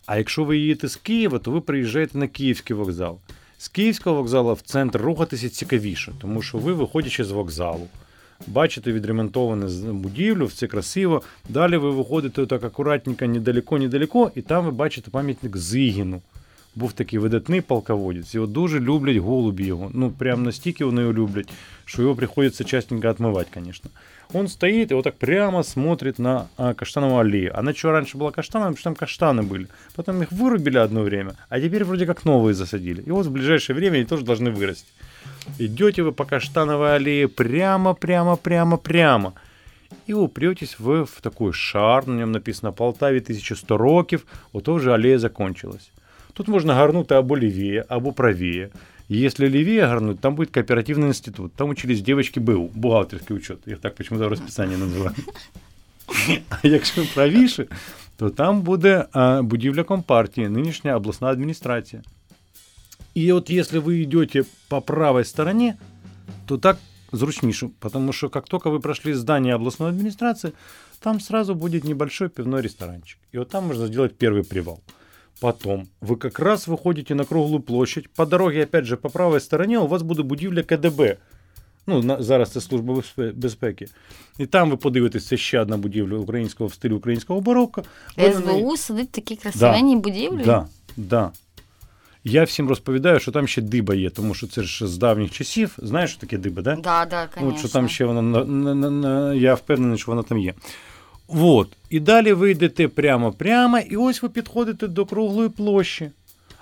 А 0.06 0.16
якщо 0.16 0.44
ви 0.44 0.58
їдете 0.58 0.88
з 0.88 0.96
Києва, 0.96 1.38
то 1.38 1.50
ви 1.50 1.60
приїжджаєте 1.60 2.18
на 2.18 2.26
Київський 2.26 2.76
вокзал. 2.76 3.18
З 3.58 3.68
Київського 3.68 4.16
вокзалу 4.16 4.54
в 4.54 4.60
центр 4.60 5.00
рухатися 5.00 5.48
цікавіше, 5.48 6.12
тому 6.20 6.42
що 6.42 6.58
ви, 6.58 6.72
виходячи 6.72 7.24
з 7.24 7.30
вокзалу, 7.30 7.88
бачите 8.47 8.91
відремонтоване 8.91 9.91
будівлю, 9.91 10.45
все 10.45 10.67
красиво. 10.67 11.21
Далі 11.49 11.77
ви 11.77 11.91
виходите 11.91 12.45
так 12.45 12.63
акуратненько, 12.63 13.25
недалеко-недалеко, 13.25 14.31
і 14.35 14.41
там 14.41 14.65
ви 14.65 14.71
бачите 14.71 15.11
пам'ятник 15.11 15.57
Зигіну. 15.57 16.21
Був 16.75 16.93
такий 16.93 17.19
видатний 17.19 17.61
полководець. 17.61 18.35
Його 18.35 18.47
дуже 18.47 18.79
люблять 18.79 19.17
голубі 19.17 19.65
його. 19.65 19.91
Ну, 19.93 20.11
прям 20.11 20.43
настільки 20.43 20.85
вони 20.85 21.01
його 21.01 21.13
люблять, 21.13 21.49
що 21.85 22.01
його 22.01 22.15
приходиться 22.15 22.63
частенько 22.63 23.09
відмивати, 23.09 23.61
звісно. 23.65 23.89
Он 24.33 24.47
стоит 24.47 24.91
и 24.91 24.95
вот 24.95 25.03
так 25.03 25.15
прямо 25.17 25.63
смотрит 25.63 26.19
на 26.19 26.47
а, 26.57 26.73
каштановую 26.73 27.19
аллею. 27.19 27.51
Она 27.55 27.73
что, 27.73 27.91
раньше 27.91 28.17
была 28.17 28.31
каштановая, 28.31 28.73
потому 28.73 28.79
что 28.79 28.89
там 28.89 28.95
каштаны 28.95 29.43
были. 29.43 29.67
Потом 29.95 30.21
их 30.23 30.31
вырубили 30.31 30.77
одно 30.77 31.03
время, 31.03 31.35
а 31.49 31.59
теперь 31.59 31.83
вроде 31.83 32.05
как 32.05 32.25
новые 32.25 32.53
засадили. 32.53 33.01
И 33.01 33.11
вот 33.11 33.27
в 33.27 33.31
ближайшее 33.31 33.75
время 33.75 33.97
они 33.97 34.05
тоже 34.05 34.23
должны 34.23 34.49
вырасти. 34.49 34.87
Идете 35.59 36.03
вы 36.03 36.11
по 36.11 36.25
каштановой 36.25 36.95
аллее 36.95 37.27
прямо, 37.27 37.93
прямо, 37.93 38.37
прямо, 38.37 38.77
прямо. 38.77 39.33
І 40.07 40.13
упретесь 40.13 40.79
ви 40.79 41.03
в 41.03 41.19
такой 41.21 41.53
шар, 41.53 42.07
на 42.07 42.13
ньому 42.13 42.31
написано 42.31 42.73
Полтаві 42.73 43.17
1100 43.17 43.77
років, 43.77 44.25
ото 44.53 44.73
вже 44.73 44.91
алея 44.91 45.19
закончилась. 45.19 45.91
Тут 46.33 46.47
можна 46.47 46.73
гарнути 46.73 47.15
або 47.15 47.37
лівіє, 47.37 47.85
або 47.87 48.13
правіє. 48.13 48.69
Если 49.09 49.49
левее 49.49 49.85
горнуть, 49.85 50.19
там 50.19 50.35
будет 50.35 50.51
кооперативный 50.51 51.07
институт. 51.07 51.53
Там 51.53 51.69
учились 51.69 52.01
девочки 52.01 52.39
БУ, 52.39 52.71
бухгалтерский 52.73 53.35
учет. 53.35 53.67
Их 53.67 53.79
так 53.79 53.95
почему-то 53.95 54.27
в 54.27 54.29
расписании 54.29 54.77
називають. 54.77 55.17
А 56.49 56.67
якщо 56.67 57.05
правіше, 57.13 57.65
то 58.17 58.29
там 58.29 58.61
буде 58.61 59.05
будівля 59.41 59.83
компартії, 59.83 60.49
нинішня 60.49 60.95
обласна 60.95 61.27
адміністрація. 61.27 62.01
И 63.17 63.31
вот 63.31 63.49
если 63.49 63.79
вы 63.79 64.03
идете 64.03 64.45
по 64.69 64.81
правой 64.81 65.25
стороне, 65.25 65.77
то 66.47 66.57
так 66.57 66.77
зручніше, 67.11 67.69
потому 67.79 68.13
что 68.13 68.29
как 68.29 68.47
только 68.47 68.69
вы 68.69 68.79
прошли 68.79 69.13
здание 69.13 69.55
областной 69.55 69.89
администрации, 69.89 70.53
там 70.99 71.19
сразу 71.19 71.55
будет 71.55 71.83
небольшой 71.83 72.29
пивной 72.29 72.61
ресторанчик. 72.61 73.19
И 73.31 73.37
вот 73.37 73.49
там 73.49 73.67
можно 73.67 73.87
сделать 73.87 74.17
первый 74.17 74.43
привал. 74.43 74.79
Потом 75.39 75.87
вы 76.01 76.15
как 76.15 76.39
раз 76.39 76.67
выходите 76.67 77.15
на 77.15 77.25
круглую 77.25 77.61
площадь. 77.61 78.09
По 78.09 78.25
дороге, 78.25 78.63
опять 78.63 78.85
же, 78.85 78.97
по 78.97 79.09
правой 79.09 79.41
стороне 79.41 79.79
у 79.79 79.87
вас 79.87 80.01
буде 80.01 80.23
будівля 80.23 80.63
КДБ. 80.63 81.17
Ну, 81.87 82.03
на, 82.03 82.23
зараз 82.23 82.51
це 82.51 82.61
служба 82.61 83.03
безпеки. 83.35 83.87
І 84.37 84.45
там 84.45 84.69
ви 84.69 84.77
подивитесь, 84.77 85.27
це 85.27 85.37
ще 85.37 85.59
одна 85.59 85.77
будівля 85.77 86.17
українського 86.17 86.67
в 86.67 86.73
стилі 86.73 86.93
українського 86.93 87.41
барокко. 87.41 87.83
СБУ 88.33 88.77
сидить 88.77 89.11
такі 89.11 89.35
красивенні 89.35 89.95
да, 89.95 90.01
будівлі? 90.01 90.43
Да, 90.45 90.67
да. 90.97 91.31
Я 92.24 92.44
всім 92.44 92.68
розповідаю, 92.68 93.20
що 93.20 93.32
там 93.32 93.48
ще 93.48 93.62
диба 93.62 93.94
є, 93.94 94.10
тому 94.10 94.34
що 94.34 94.46
це 94.46 94.62
ж 94.62 94.86
з 94.86 94.98
давніх 94.98 95.30
часів. 95.30 95.74
Знаєш, 95.78 96.10
що 96.10 96.20
таке 96.20 96.38
диба, 96.38 96.62
да? 96.62 96.76
Да, 96.76 97.06
да, 97.10 97.28
конечно. 97.34 97.54
От 97.54 97.58
що 97.58 97.68
там 97.68 97.88
ще 97.88 98.04
вона 98.04 99.34
я 99.34 99.54
впевнений, 99.54 99.98
що 99.98 100.12
вона 100.12 100.22
там 100.22 100.38
є. 100.38 100.54
От. 101.28 101.68
І 101.90 102.00
далі 102.00 102.32
ви 102.32 102.50
йдете 102.50 102.88
прямо-прямо, 102.88 103.78
і 103.78 103.96
ось 103.96 104.22
ви 104.22 104.28
підходите 104.28 104.88
до 104.88 105.06
круглої 105.06 105.48
площі. 105.48 106.10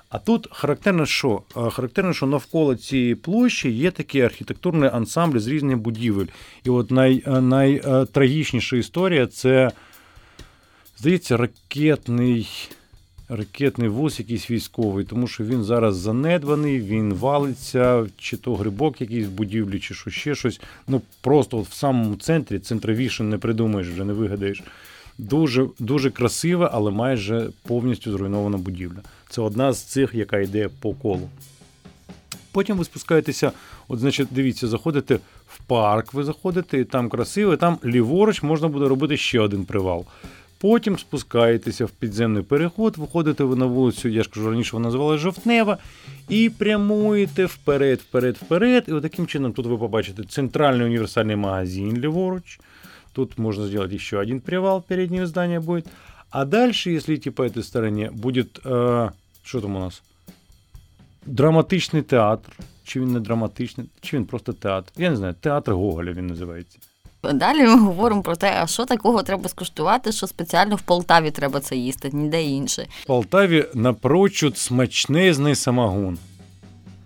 А 0.08 0.18
тут 0.18 0.48
характерно, 0.50 1.06
що 1.06 1.42
характерно, 1.70 2.12
що 2.12 2.26
навколо 2.26 2.75
цієї 2.75 3.14
площі 3.14 3.70
є 3.70 3.90
такий 3.90 4.20
архітектурний 4.20 4.90
ансамбль 4.92 5.38
з 5.38 5.46
різних 5.46 5.78
будівель. 5.78 6.26
І 6.64 6.70
от 6.70 6.90
най, 6.90 7.22
найтрагічніша 7.26 8.76
історія 8.76 9.26
це, 9.26 9.70
здається, 10.98 11.36
ракетний 11.36 12.68
ракетний 13.28 13.88
вуз 13.88 14.18
якийсь 14.18 14.50
військовий, 14.50 15.04
тому 15.04 15.26
що 15.26 15.45
він 15.45 15.64
зараз 15.64 15.97
занедбаний, 15.97 16.80
він 16.80 17.14
валиться, 17.14 18.06
чи 18.18 18.37
то 18.37 18.54
грибок 18.54 19.00
якийсь 19.00 19.26
в 19.26 19.30
будівлі, 19.30 19.80
чи 19.80 19.95
що 19.95 20.11
ще 20.11 20.35
щось. 20.35 20.61
Ну 20.88 21.02
просто 21.21 21.59
от 21.59 21.68
в 21.68 21.73
самому 21.73 22.16
центрі, 22.16 22.59
центровіше 22.59 23.23
не 23.23 23.38
придумаєш, 23.38 23.88
вже 23.88 24.04
не 24.04 24.12
вигадаєш. 24.12 24.62
Дуже 25.18 25.66
дуже 25.78 26.11
красива, 26.11 26.71
але 26.73 26.90
майже 26.90 27.50
повністю 27.66 28.12
зруйнована 28.12 28.56
будівля. 28.56 28.99
Це 29.28 29.42
одна 29.42 29.73
з 29.73 29.83
цих, 29.83 30.14
яка 30.14 30.38
йде 30.38 30.68
по 30.80 30.92
колу. 30.92 31.28
Потім 32.52 32.76
ви 32.76 32.85
спускаєтеся, 32.85 33.52
от, 33.88 33.99
значить, 33.99 34.28
дивіться, 34.30 34.68
заходите 34.68 35.18
в 35.49 35.59
парк, 35.66 36.14
ви 36.14 36.25
заходите, 36.25 36.78
і 36.78 36.85
там 36.85 37.09
красиво, 37.09 37.52
і 37.52 37.56
там 37.56 37.78
ліворуч 37.85 38.42
можна 38.42 38.68
буде 38.68 38.88
робити 38.88 39.16
ще 39.16 39.40
один 39.40 39.64
привал. 39.64 40.06
Потім 40.66 40.99
спускаєтеся 40.99 41.85
в 41.85 41.90
підземний 41.90 42.42
переход, 42.42 42.96
виходите 42.96 43.44
ви 43.44 43.56
на 43.56 43.66
вулицю, 43.66 44.08
я 44.08 44.23
ж 44.23 44.30
кажу, 44.30 44.50
раніше 44.50 44.70
вона 44.73 44.85
називалася 44.85 45.23
Жовтнева, 45.23 45.78
і 46.28 46.50
прямуєте 46.50 47.44
вперед, 47.44 47.99
вперед, 47.99 48.37
вперед. 48.37 48.85
І 48.88 49.00
таким 49.00 49.26
чином 49.26 49.52
тут 49.52 49.66
ви 49.66 49.78
побачите 49.78 50.23
центральний 50.25 50.87
універсальний 50.87 51.37
магазин 51.37 51.96
ліворуч. 51.96 52.61
Тут 53.12 53.38
можно 53.38 53.66
сделать 53.66 53.92
еще 53.92 54.18
один 54.18 54.40
привал, 54.40 54.82
переднее 54.88 55.26
здание 55.26 55.61
будет. 55.61 55.87
А 56.30 56.44
дальше, 56.44 56.90
если 56.90 57.14
идти 57.14 57.30
по 57.30 57.42
этой 57.42 57.62
стороне, 57.62 58.11
будет, 58.11 58.61
э, 58.64 59.11
что 59.44 59.61
там 59.61 59.76
у 59.76 59.80
нас? 59.80 60.02
Драматичний 61.26 62.02
театр. 62.02 62.52
Чи 62.85 63.00
він 63.00 63.12
не 63.12 63.20
драматичний, 63.20 63.87
чи 64.00 64.16
він 64.16 64.25
просто 64.25 64.52
театр. 64.52 64.92
Я 64.96 65.11
не 65.11 65.16
знаю, 65.16 65.35
театр 65.40 65.73
Гоголя 65.73 66.12
він 66.12 66.26
називається. 66.26 66.78
Далі 67.23 67.62
ми 67.62 67.78
говоримо 67.78 68.23
про 68.23 68.37
те, 68.37 68.58
а 68.62 68.66
що 68.66 68.85
такого 68.85 69.23
треба 69.23 69.49
скуштувати, 69.49 70.12
що 70.12 70.26
спеціально 70.26 70.76
в 70.76 70.80
Полтаві 70.80 71.30
треба 71.30 71.61
це 71.61 71.76
їсти, 71.76 72.11
ніде 72.12 72.42
інше. 72.42 72.87
В 73.02 73.06
Полтаві 73.06 73.64
напрочуд 73.75 74.58
смачнезний 74.58 75.54
самогон. 75.54 76.18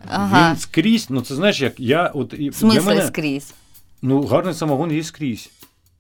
Ага. 0.09 0.51
Він 0.51 0.57
скрізь, 0.59 1.07
ну 1.11 1.21
це 1.21 1.35
знаєш, 1.35 1.61
як 1.61 1.81
я 1.81 2.07
от 2.15 2.35
і 2.39 2.51
для 2.51 2.81
мене, 2.83 3.07
скрізь. 3.07 3.55
Ну, 4.03 4.23
гарний 4.23 4.55
самогон 4.55 4.93
є 4.93 5.03
скрізь. 5.03 5.51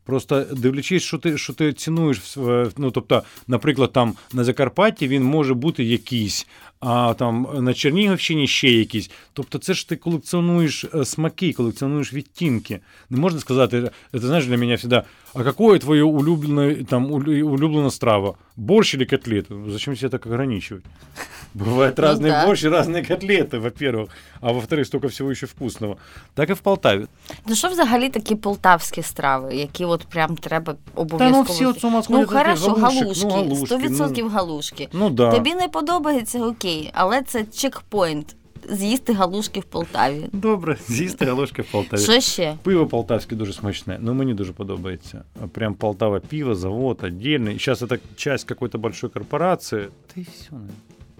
Просто 0.04 0.44
дивлячись, 0.52 1.02
що 1.02 1.18
ти 1.18 1.38
що 1.38 1.52
ти 1.52 1.72
цінуєш, 1.72 2.36
ну 2.76 2.90
тобто, 2.90 3.22
наприклад, 3.46 3.92
там 3.92 4.14
на 4.32 4.44
Закарпатті 4.44 5.08
він 5.08 5.24
може 5.24 5.54
бути 5.54 5.84
якийсь, 5.84 6.46
а 6.79 7.13
там 7.13 7.47
на 7.53 7.73
Чернігівщині 7.73 8.47
ще 8.47 8.69
якісь. 8.69 9.11
Тобто, 9.33 9.57
це 9.57 9.73
ж 9.73 9.89
ти 9.89 9.95
колекціонуєш 9.95 10.85
е, 10.95 11.05
смаки, 11.05 11.53
колекціонуєш 11.53 12.13
відтінки. 12.13 12.79
Не 13.09 13.17
можна 13.17 13.39
сказати, 13.39 13.91
це 14.11 14.19
знаєш 14.19 14.45
для 14.45 14.57
мене 14.57 14.77
завжди, 14.77 15.01
а 15.33 15.43
какое 15.43 15.79
твоє 15.79 16.03
улюблене 16.03 16.75
там 16.75 17.11
улюблена 17.11 17.91
страва? 17.91 18.33
Борщ 18.57 18.95
или 18.95 19.05
котлеты? 19.05 19.71
Зачем 19.71 19.95
себе 19.95 20.09
так 20.09 20.25
ограничивать? 20.25 20.83
Бывают 21.53 21.97
ну, 21.97 22.03
разные 22.03 22.31
да. 22.31 22.45
борщи, 22.45 22.67
разные 22.67 23.03
котлеты, 23.03 23.59
во-первых, 23.59 24.09
а 24.41 24.51
во-вторых, 24.51 24.87
столько 24.87 25.07
всего 25.07 25.33
ще 25.35 25.45
вкусного. 25.45 25.97
Так 26.33 26.49
і 26.49 26.53
в 26.53 26.59
Полтаві. 26.59 27.05
Ну 27.47 27.55
що 27.55 27.67
взагалі 27.67 28.09
такі 28.09 28.35
полтавські 28.35 29.01
страви, 29.01 29.55
які 29.55 29.85
от 29.85 30.05
прям 30.05 30.37
треба 30.37 30.75
обов'язково. 30.95 31.43
Та 31.43 31.49
ну 31.49 31.55
всі 31.55 31.65
от 31.65 31.79
сума 31.79 32.03
Ну 32.09 32.25
хорошо, 32.25 32.73
галушки, 32.73 33.27
ну, 33.27 33.29
галушки 33.29 33.75
100% 33.75 34.13
ну, 34.17 34.29
галушки. 34.29 34.89
Ну, 34.93 35.09
да. 35.09 35.31
Тобі 35.31 35.55
не 35.55 35.67
подобається, 35.67 36.45
окей, 36.45 36.68
але 36.92 37.22
це 37.22 37.44
чекпоінт. 37.44 38.36
З'їсти 38.68 39.12
галушки 39.12 39.60
в 39.60 39.64
Полтаві. 39.64 40.26
Добре, 40.32 40.76
з'їсти 40.88 41.24
галушки 41.24 41.62
в 41.62 41.70
Полтаві. 41.70 42.00
Що 42.00 42.20
ще? 42.20 42.56
Пиво 42.62 42.86
полтавське 42.86 43.36
дуже 43.36 43.52
смачне. 43.52 43.98
Ну 44.00 44.14
мені 44.14 44.34
дуже 44.34 44.52
подобається. 44.52 45.22
Прям 45.52 45.74
Полтава 45.74 46.20
пиво, 46.20 46.54
завод, 46.54 46.98
отдельный. 47.02 47.52
Сейчас 47.52 47.78
це 47.78 47.98
часть 48.16 48.44
какой-то 48.44 48.78
большой 48.78 49.10
корпорации. 49.10 49.88
Та 50.14 50.20
й 50.20 50.26
все. 50.34 50.50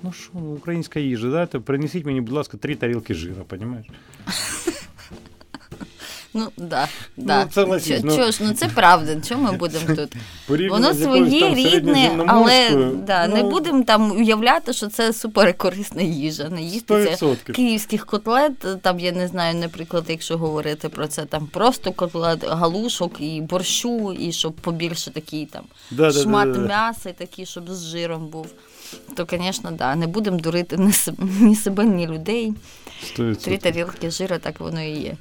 Ну 0.02 0.12
що, 0.12 0.30
ну, 0.34 0.40
українська 0.40 1.00
їжа, 1.00 1.30
да? 1.30 1.46
То 1.46 1.60
принесіть 1.60 2.06
мені, 2.06 2.20
будь 2.20 2.32
ласка, 2.34 2.56
три 2.56 2.74
тарілки 2.74 3.14
жира, 3.14 3.42
понимаєш? 3.46 3.86
Ну, 6.34 6.48
да, 6.56 6.88
да. 7.16 7.44
Ну, 7.44 7.50
согласись, 7.52 8.00
Чо, 8.00 8.06
ну. 8.06 8.16
чо 8.16 8.30
ж, 8.30 8.38
ну 8.40 8.52
це 8.52 8.68
правда, 8.68 9.20
чого 9.20 9.42
ми 9.42 9.52
будемо 9.52 9.96
тут? 9.96 10.12
Воно 10.70 10.94
своє 10.94 11.54
рідне, 11.54 12.24
але 12.26 12.70
да, 13.06 13.28
не 13.28 13.42
ну, 13.42 13.50
будемо 13.50 13.82
там 13.82 14.10
уявляти, 14.10 14.72
що 14.72 14.86
це 14.86 15.12
суперкорисна 15.12 16.02
їжа. 16.02 16.48
Не 16.48 16.62
їсти 16.62 17.16
це 17.16 17.36
київських 17.52 18.06
котлет, 18.06 18.82
там 18.82 19.00
я 19.00 19.12
не 19.12 19.28
знаю, 19.28 19.54
наприклад, 19.54 20.04
якщо 20.08 20.38
говорити 20.38 20.88
про 20.88 21.06
це, 21.06 21.24
там 21.24 21.46
просто 21.46 21.92
котлет, 21.92 22.44
галушок 22.44 23.20
і 23.20 23.40
борщу, 23.40 24.12
і 24.12 24.32
щоб 24.32 24.52
побільше 24.52 25.10
такий 25.10 25.46
там 25.46 25.64
Да-да-да-да-да. 25.90 26.22
шмат 26.22 26.58
м'яса, 26.58 27.10
і 27.10 27.12
такий, 27.12 27.46
щоб 27.46 27.70
з 27.70 27.84
жиром 27.84 28.28
був. 28.28 28.46
То, 29.14 29.26
звісно, 29.30 29.70
да, 29.70 29.96
не 29.96 30.06
будемо 30.06 30.38
дурити 30.38 30.76
ні 30.76 30.92
себе, 30.92 31.24
ні 31.40 31.56
себе, 31.56 31.84
ні 31.84 32.06
людей. 32.06 32.54
100%. 33.18 33.36
Три 33.36 33.58
тарілки 33.58 34.10
жира, 34.10 34.38
так 34.38 34.60
воно 34.60 34.82
і 34.82 34.90
є. 34.90 35.16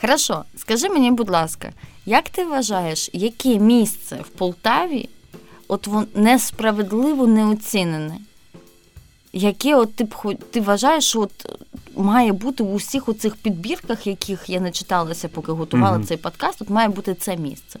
Хорошо, 0.00 0.44
скажи 0.56 0.88
мені, 0.88 1.10
будь 1.10 1.30
ласка, 1.30 1.72
як 2.06 2.28
ти 2.28 2.44
вважаєш, 2.44 3.10
яке 3.12 3.58
місце 3.58 4.16
в 4.24 4.28
Полтаві 4.28 5.08
от 5.68 5.86
воно 5.86 6.06
несправедливо 6.14 7.26
неоцінене? 7.26 8.16
Яке 9.32 9.76
от 9.76 9.94
ти 9.94 10.06
ти 10.50 10.60
вважаєш, 10.60 11.04
що 11.04 11.20
от 11.20 11.46
має 11.96 12.32
бути 12.32 12.62
у 12.62 12.76
всіх 12.76 13.08
оцих 13.08 13.36
підбірках, 13.36 14.06
яких 14.06 14.50
я 14.50 14.60
не 14.60 14.70
читалася, 14.70 15.28
поки 15.28 15.52
готувала 15.52 15.96
Мгм. 15.98 16.06
цей 16.06 16.16
подкаст, 16.16 16.62
от 16.62 16.70
має 16.70 16.88
бути 16.88 17.14
це 17.14 17.36
місце. 17.36 17.78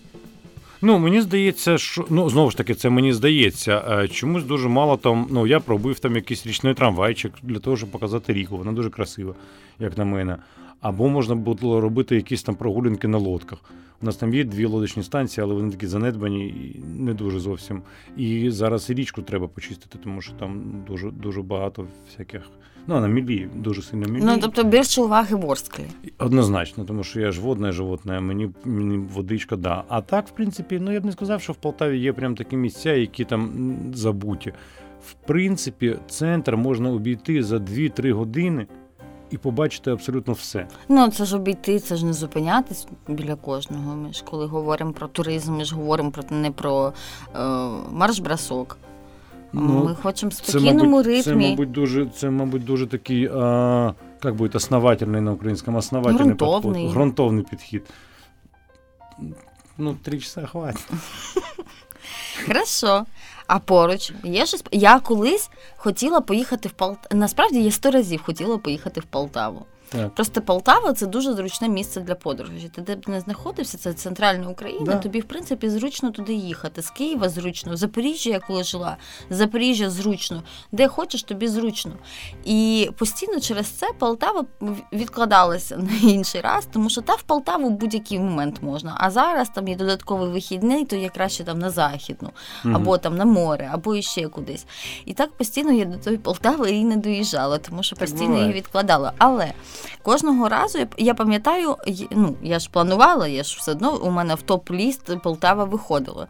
Ну, 0.86 0.98
мені 0.98 1.20
здається, 1.20 1.78
що 1.78 2.04
ну 2.10 2.30
знову 2.30 2.50
ж 2.50 2.56
таки, 2.56 2.74
це 2.74 2.90
мені 2.90 3.12
здається. 3.12 3.84
е, 4.02 4.08
Чомусь 4.08 4.44
дуже 4.44 4.68
мало 4.68 4.96
там. 4.96 5.26
Ну, 5.30 5.46
я 5.46 5.60
пробив 5.60 5.98
там 5.98 6.16
якийсь 6.16 6.46
річний 6.46 6.74
трамвайчик 6.74 7.32
для 7.42 7.58
того, 7.58 7.76
щоб 7.76 7.90
показати 7.90 8.32
ріку. 8.32 8.56
Вона 8.56 8.72
дуже 8.72 8.90
красива, 8.90 9.34
як 9.78 9.98
на 9.98 10.04
мене. 10.04 10.36
Або 10.80 11.08
можна 11.08 11.34
було 11.34 11.80
робити 11.80 12.16
якісь 12.16 12.42
там 12.42 12.54
прогулянки 12.54 13.08
на 13.08 13.18
лодках. 13.18 13.58
У 14.02 14.06
нас 14.06 14.16
там 14.16 14.34
є 14.34 14.44
дві 14.44 14.64
лодочні 14.64 15.02
станції, 15.02 15.44
але 15.44 15.54
вони 15.54 15.70
такі 15.70 15.86
занедбані 15.86 16.46
і 16.48 16.82
не 16.98 17.14
дуже 17.14 17.40
зовсім. 17.40 17.82
І 18.16 18.50
зараз 18.50 18.90
і 18.90 18.94
річку 18.94 19.22
треба 19.22 19.48
почистити, 19.48 19.98
тому 20.04 20.20
що 20.20 20.32
там 20.32 20.62
дуже 20.88 21.10
дуже 21.10 21.42
багато 21.42 21.86
всяких. 22.10 22.42
Ну, 22.86 23.00
на 23.00 23.08
мілі, 23.08 23.48
дуже 23.54 23.82
сильно 23.82 24.08
мілі. 24.08 24.22
Ну, 24.24 24.38
тобто 24.40 24.64
більше 24.64 25.02
уваги 25.02 25.36
Ворсклі. 25.36 25.84
Однозначно, 26.18 26.84
тому 26.84 27.04
що 27.04 27.20
я 27.20 27.32
ж 27.32 27.40
водне 27.40 27.72
животне, 27.72 28.20
мені, 28.20 28.50
мені 28.64 28.96
водичка, 29.14 29.56
да. 29.56 29.84
А 29.88 30.00
так, 30.00 30.28
в 30.28 30.30
принципі, 30.30 30.78
ну 30.82 30.92
я 30.92 31.00
б 31.00 31.04
не 31.04 31.12
сказав, 31.12 31.42
що 31.42 31.52
в 31.52 31.56
Полтаві 31.56 31.98
є 31.98 32.12
прям 32.12 32.34
такі 32.34 32.56
місця, 32.56 32.92
які 32.92 33.24
там 33.24 33.52
забуті. 33.94 34.52
В 35.06 35.12
принципі, 35.26 35.96
центр 36.08 36.56
можна 36.56 36.90
обійти 36.90 37.42
за 37.42 37.56
2-3 37.56 38.12
години 38.12 38.66
і 39.30 39.38
побачити 39.38 39.90
абсолютно 39.90 40.32
все. 40.32 40.66
Ну, 40.88 41.08
це 41.08 41.24
ж 41.24 41.36
обійти, 41.36 41.78
це 41.78 41.96
ж 41.96 42.06
не 42.06 42.12
зупинятись 42.12 42.86
біля 43.08 43.34
кожного. 43.34 43.96
Ми 43.96 44.12
ж 44.12 44.24
коли 44.24 44.46
говоримо 44.46 44.92
про 44.92 45.08
туризм, 45.08 45.54
ми 45.54 45.64
ж 45.64 45.74
говоримо 45.74 46.10
про 46.10 46.22
не 46.30 46.50
про 46.50 46.92
е, 47.34 47.38
марш-бросок. 47.92 48.78
Ну, 49.56 49.84
ми 49.84 49.94
хочемо 49.94 50.30
в 50.30 50.34
Це, 50.34 50.52
спокійному 50.52 50.90
мабуть, 50.90 51.06
ритмі. 51.06 51.22
це, 51.22 51.34
мабуть, 51.34 51.72
дуже, 51.72 52.06
це, 52.06 52.30
мабуть, 52.30 52.64
дуже 52.64 52.86
такий, 52.86 53.30
а, 53.34 53.94
як 54.24 54.34
буде, 54.34 54.56
основательний 54.56 55.20
на 55.20 55.32
українському, 55.32 55.78
основательний 55.78 56.24
Грунтовний. 56.24 56.72
підхід. 56.82 56.94
Грунтовний 56.96 57.44
підхід. 57.50 57.82
Ну, 59.78 59.96
три 60.02 60.18
часа 60.18 60.46
хватить. 60.46 60.86
Хорошо. 62.46 63.04
А 63.46 63.58
поруч 63.58 64.12
є 64.24 64.46
щось. 64.46 64.64
Я 64.72 65.00
колись 65.00 65.50
хотіла 65.76 66.20
поїхати 66.20 66.68
в 66.68 66.72
Полтаву. 66.72 67.20
Насправді 67.20 67.62
я 67.62 67.70
сто 67.70 67.90
разів 67.90 68.22
хотіла 68.22 68.58
поїхати 68.58 69.00
в 69.00 69.04
Полтаву. 69.04 69.66
Так. 69.94 70.14
Просто 70.14 70.42
Полтава 70.42 70.92
це 70.92 71.06
дуже 71.06 71.34
зручне 71.34 71.68
місце 71.68 72.00
для 72.00 72.14
подорожі. 72.14 72.68
Ти 72.68 72.80
де 72.82 72.96
б 72.96 73.08
не 73.08 73.20
знаходився, 73.20 73.78
це 73.78 73.92
центральна 73.92 74.48
Україна. 74.48 74.84
Да. 74.86 74.96
Тобі, 74.98 75.20
в 75.20 75.24
принципі, 75.24 75.70
зручно 75.70 76.10
туди 76.10 76.32
їхати. 76.34 76.82
З 76.82 76.90
Києва 76.90 77.28
зручно, 77.28 77.76
Запоріжжя, 77.76 78.30
я 78.30 78.40
коли 78.40 78.64
жила, 78.64 78.96
Запоріжжя 79.30 79.90
зручно, 79.90 80.42
де 80.72 80.88
хочеш, 80.88 81.22
тобі 81.22 81.48
зручно. 81.48 81.92
І 82.44 82.90
постійно 82.98 83.40
через 83.40 83.66
це 83.66 83.86
Полтава 83.98 84.44
відкладалася 84.92 85.76
на 85.76 86.10
інший 86.10 86.40
раз, 86.40 86.68
тому 86.72 86.90
що 86.90 87.00
та 87.00 87.14
в 87.14 87.22
Полтаву 87.22 87.68
в 87.68 87.70
будь-який 87.72 88.18
момент 88.18 88.62
можна. 88.62 88.94
А 88.98 89.10
зараз 89.10 89.48
там 89.54 89.68
є 89.68 89.76
додатковий 89.76 90.28
вихідний, 90.28 90.84
то 90.84 90.96
я 90.96 91.08
краще 91.08 91.44
там 91.44 91.58
на 91.58 91.70
західну, 91.70 92.30
Мгм. 92.64 92.76
або 92.76 92.98
там 92.98 93.16
на 93.16 93.24
море, 93.24 93.70
або 93.72 93.94
іще 93.96 94.28
кудись. 94.28 94.66
І 95.04 95.12
так 95.14 95.32
постійно 95.32 95.72
я 95.72 95.84
до 95.84 95.98
тої 95.98 96.16
Полтави 96.18 96.70
і 96.70 96.84
не 96.84 96.96
доїжджала, 96.96 97.58
тому 97.58 97.82
що 97.82 97.96
Так 97.96 98.00
постійно 98.00 98.26
буває. 98.26 98.42
її 98.44 98.54
відкладала. 98.54 99.12
Але 99.18 99.52
кожного 100.02 100.48
разу 100.48 100.78
я, 100.96 101.14
пам'ятаю, 101.14 101.76
ну 102.10 102.36
я 102.42 102.58
ж 102.58 102.70
планувала, 102.70 103.26
я 103.26 103.42
ж 103.42 103.56
все 103.58 103.72
одно 103.72 103.96
у 103.96 104.10
мене 104.10 104.34
в 104.34 104.42
топ-ліст 104.42 105.22
Полтава 105.22 105.64
виходила. 105.64 106.26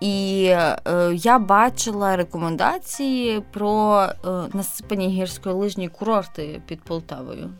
І 0.00 0.44
е, 0.50 0.78
я 1.14 1.38
бачила 1.38 2.16
рекомендації 2.16 3.42
про 3.52 4.02
е, 4.02 4.28
насипані 4.52 5.08
гірськолижні 5.08 5.88
курорти 5.88 6.62
під 6.66 6.82
Полтавою. 6.82 7.50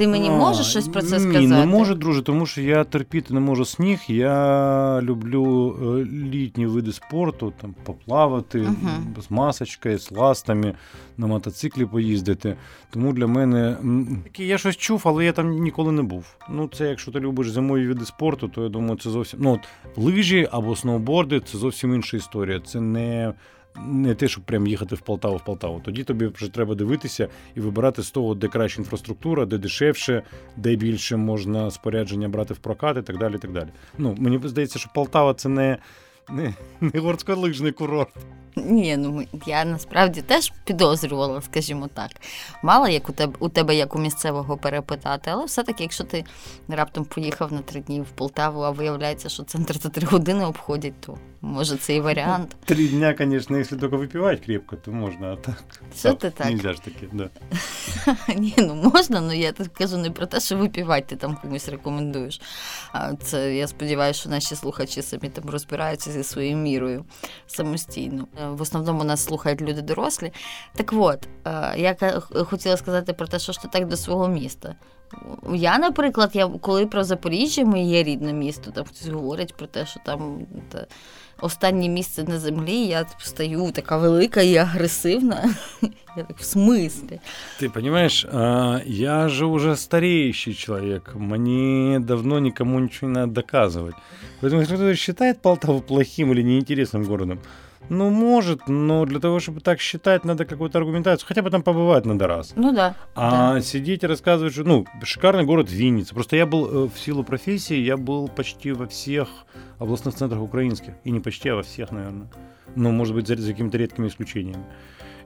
Ти 0.00 0.08
мені 0.08 0.28
А, 0.28 0.32
можеш 0.32 0.66
щось 0.66 0.88
про 0.88 1.02
це 1.02 1.14
ні, 1.18 1.20
сказати? 1.20 1.46
не 1.46 1.66
можу, 1.66 1.94
друже, 1.94 2.22
тому 2.22 2.46
що 2.46 2.60
я 2.60 2.84
терпіти 2.84 3.34
не 3.34 3.40
можу 3.40 3.64
сніг. 3.64 4.00
Я 4.08 5.00
люблю 5.02 5.76
е, 5.82 6.04
літні 6.30 6.66
види 6.66 6.92
спорту, 6.92 7.52
там 7.60 7.74
поплавати 7.84 8.58
Мгм. 8.58 9.14
з 9.28 9.30
масочкою, 9.30 9.98
з 9.98 10.10
ластами, 10.10 10.74
на 11.16 11.26
мотоциклі 11.26 11.86
поїздити. 11.86 12.56
Тому 12.90 13.12
для 13.12 13.26
мене 13.26 13.76
я 14.36 14.58
щось 14.58 14.76
чув, 14.76 15.02
але 15.04 15.24
я 15.24 15.32
там 15.32 15.50
ніколи 15.50 15.92
не 15.92 16.02
був. 16.02 16.24
Ну, 16.50 16.68
це 16.72 16.88
якщо 16.88 17.10
ти 17.12 17.20
любиш 17.20 17.50
зимові 17.50 17.86
види 17.88 18.04
спорту, 18.04 18.48
то 18.48 18.62
я 18.62 18.68
думаю, 18.68 18.96
це 18.98 19.10
зовсім 19.10 19.40
ну 19.42 19.52
от 19.52 19.60
лижі 20.04 20.48
або 20.52 20.76
сноуборди 20.76 21.40
це 21.40 21.58
зовсім 21.58 21.94
інша 21.94 22.16
історія. 22.16 22.60
Це 22.60 22.80
не. 22.80 23.32
Не 23.76 24.14
те, 24.14 24.28
щоб 24.28 24.44
прям 24.44 24.66
їхати 24.66 24.94
в 24.94 25.00
Полтаву 25.00 25.36
в 25.36 25.44
Полтаву. 25.44 25.80
Тоді 25.84 26.04
тобі 26.04 26.26
вже 26.26 26.48
треба 26.48 26.74
дивитися 26.74 27.28
і 27.54 27.60
вибирати 27.60 28.02
з 28.02 28.10
того, 28.10 28.34
де 28.34 28.48
краща 28.48 28.80
інфраструктура, 28.80 29.46
де 29.46 29.58
дешевше, 29.58 30.22
де 30.56 30.76
більше 30.76 31.16
можна 31.16 31.70
спорядження 31.70 32.28
брати 32.28 32.54
в 32.54 32.58
прокат 32.58 32.96
і 32.96 33.02
так 33.02 33.18
далі. 33.18 33.34
І 33.34 33.38
так 33.38 33.52
далі. 33.52 33.68
Ну, 33.98 34.16
мені 34.18 34.40
здається, 34.44 34.78
що 34.78 34.90
Полтава 34.94 35.34
це 35.34 35.48
не, 35.48 35.78
не, 36.30 36.54
не 36.80 37.00
горськолижний 37.00 37.72
курорт. 37.72 38.14
Ні, 38.56 38.96
ну 38.96 39.24
я 39.46 39.64
насправді 39.64 40.22
теж 40.22 40.52
підозрювала, 40.64 41.42
скажімо 41.42 41.88
так. 41.94 42.10
Мало 42.62 42.88
як 42.88 43.08
у 43.08 43.12
тебе 43.12 43.32
у 43.38 43.48
тебе 43.48 43.74
як 43.74 43.96
у 43.96 43.98
місцевого 43.98 44.56
перепитати, 44.56 45.30
але 45.30 45.44
все-таки, 45.44 45.82
якщо 45.82 46.04
ти 46.04 46.24
раптом 46.68 47.04
поїхав 47.04 47.52
на 47.52 47.58
три 47.58 47.80
дні 47.80 48.00
в 48.00 48.10
Полтаву, 48.10 48.62
а 48.62 48.70
виявляється, 48.70 49.28
що 49.28 49.42
центр 49.42 49.78
за 49.78 49.88
три 49.88 50.06
години 50.06 50.44
обходять, 50.44 51.00
то 51.00 51.18
може 51.42 51.76
це 51.76 51.94
і 51.94 52.00
варіант. 52.00 52.56
Три 52.64 52.88
дня, 52.88 53.14
конечно, 53.14 53.56
если 53.56 53.78
только 53.78 53.96
выпивать 53.96 54.44
крепко, 54.44 54.76
то 54.76 54.90
можно, 54.90 55.32
а 55.32 55.36
так. 55.36 55.64
Що 55.98 56.12
ти 56.12 56.30
так? 56.30 56.46
Нельзя 56.46 56.72
ж 56.72 56.82
таки, 56.82 57.08
да. 57.12 57.28
Ні, 58.36 58.54
ну 58.58 58.74
можна, 58.74 59.18
але 59.18 59.36
я 59.36 59.52
так 59.52 59.72
кажу 59.72 59.96
не 59.96 60.10
про 60.10 60.26
те, 60.26 60.40
що 60.40 60.56
випівати 60.56 61.06
ти 61.06 61.16
там 61.16 61.36
комусь 61.42 61.68
рекомендуєш. 61.68 62.40
А 62.92 63.14
це 63.14 63.54
я 63.54 63.66
сподіваюся, 63.66 64.20
що 64.20 64.30
наші 64.30 64.56
слухачі 64.56 65.02
самі 65.02 65.28
там 65.28 65.50
розбираються 65.50 66.12
зі 66.12 66.22
своєю 66.22 66.56
мірою 66.56 67.04
самостійно. 67.46 68.26
Е, 68.43 68.47
В 68.49 68.61
основному 68.61 69.03
нас 69.03 69.23
слухають 69.23 69.61
люди 69.61 69.81
дорослі. 69.81 70.31
Так 70.75 70.93
от, 70.93 71.27
е, 71.47 71.73
я 71.77 71.93
ка- 71.93 72.19
хотіла 72.19 72.77
сказати 72.77 73.13
про 73.13 73.27
те, 73.27 73.39
що 73.39 73.51
ж 73.51 73.61
ти 73.61 73.67
так 73.71 73.87
до 73.87 73.97
свого 73.97 74.27
міста. 74.27 74.75
Я, 75.53 75.77
наприклад, 75.77 76.29
я 76.33 76.47
коли 76.47 76.85
про 76.85 77.03
Запоріжжя, 77.03 77.65
моє 77.65 78.03
рідне 78.03 78.33
місто, 78.33 78.71
там 78.71 78.85
хтось 78.85 79.07
говорить 79.07 79.53
про 79.57 79.67
те, 79.67 79.85
що 79.85 79.99
там 80.05 80.39
та, 80.71 80.85
останнє 81.41 81.89
місце 81.89 82.23
на 82.23 82.39
землі, 82.39 82.77
я 82.85 83.05
стаю 83.17 83.71
така 83.71 83.97
велика 83.97 84.41
і 84.41 84.55
агресивна. 84.57 85.49
Я 86.17 86.23
так 86.23 86.37
в 86.39 86.43
смислі. 86.43 87.19
Ты 87.61 87.69
понимаешь, 87.73 88.25
а, 88.33 88.79
я 88.85 89.29
же 89.29 89.45
уже 89.45 89.75
стареющий 89.75 90.53
человек, 90.53 91.11
мне 91.15 91.99
давно 91.99 92.39
никому 92.39 92.79
ничего 92.79 93.11
не 93.11 93.19
надо 93.19 93.41
доказывать. 93.41 93.95
Поэтому 94.41 94.61
если 94.61 94.75
кто-то 94.75 94.95
считает 94.95 95.41
Полтаву 95.41 95.81
плохим 95.81 96.31
или 96.31 96.41
неинтересным 96.43 97.05
городом, 97.05 97.39
ну, 97.90 98.08
может, 98.08 98.68
но 98.68 99.04
для 99.04 99.18
того, 99.18 99.40
чтобы 99.40 99.60
так 99.60 99.80
считать, 99.80 100.24
надо 100.24 100.44
какую-то 100.44 100.78
аргументацию, 100.78 101.26
хотя 101.26 101.42
бы 101.42 101.50
там 101.50 101.62
побывать 101.62 102.06
надо 102.06 102.28
раз. 102.28 102.52
Ну 102.56 102.72
да. 102.72 102.94
А 103.16 103.60
сидеть 103.60 104.04
и 104.04 104.06
рассказывать, 104.06 104.52
что, 104.52 104.62
ну, 104.64 104.86
шикарный 105.02 105.44
город 105.44 105.70
Винница. 105.70 106.14
Просто 106.14 106.36
я 106.36 106.46
был 106.46 106.84
э, 106.84 106.88
в 106.88 106.98
силу 106.98 107.24
профессии, 107.24 107.76
я 107.76 107.96
был 107.96 108.28
почти 108.28 108.70
во 108.70 108.86
всех 108.86 109.28
областных 109.78 110.14
центрах 110.14 110.40
украинских. 110.40 110.94
И 111.02 111.10
не 111.10 111.18
почти, 111.18 111.48
а 111.48 111.56
во 111.56 111.62
всех, 111.62 111.90
наверное. 111.90 112.28
Ну, 112.76 112.92
может 112.92 113.14
быть, 113.14 113.26
за, 113.26 113.36
за 113.36 113.50
какими-то 113.50 113.76
редкими 113.76 114.06
исключениями. 114.06 114.64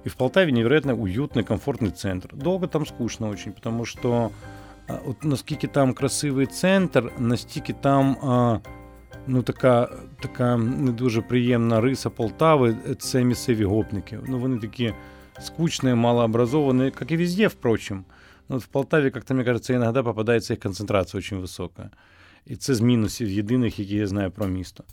И 0.05 0.09
в 0.09 0.17
Полтаве 0.17 0.51
невероятно 0.51 0.95
уютный, 0.95 1.45
комфортный 1.45 1.91
центр. 1.91 2.31
Долго 2.33 2.67
там 2.67 2.87
скучно 2.87 3.29
очень, 3.29 3.53
потому 3.53 3.85
что 3.85 4.31
а, 4.89 4.95
от 5.07 5.25
наскільки 5.25 5.67
там 5.67 5.93
красивий 5.93 6.47
центр, 6.47 7.13
настільки 7.19 7.73
там 7.73 8.17
а, 8.23 8.61
ну, 9.27 9.43
така, 9.43 9.89
така 10.23 10.57
не 10.57 10.93
дуже 10.93 11.23
приємна 11.23 11.81
риса 11.81 12.11
Полтави 12.11 12.77
це 12.99 13.25
місцеві 13.25 13.65
гопники. 13.65 14.19
Ну, 14.27 14.39
вони 14.39 14.61
такі 14.61 14.95
скучні, 15.41 15.95
малообразовані, 15.95 16.85
як 16.85 17.11
і 17.11 17.17
везде, 17.17 17.47
впрочем. 17.47 18.05
Ну, 18.49 18.59
в 18.59 18.67
Полтаві, 18.67 19.05
як 19.05 19.25
то 19.25 19.35
мені 19.35 19.47
кажеться, 19.47 19.75
іноді 19.75 20.03
попадається 20.03 20.53
їх 20.53 20.61
концентрація 20.61 21.21
дуже 21.21 21.37
висока. 21.37 21.91
І 22.47 22.57
це 22.57 22.75
з 22.75 22.81
мінусів 22.81 23.31
єдиних, 23.31 23.79
які 23.79 23.97
я 23.97 24.07
знаю 24.07 24.31
про 24.31 24.47
місто. 24.47 24.85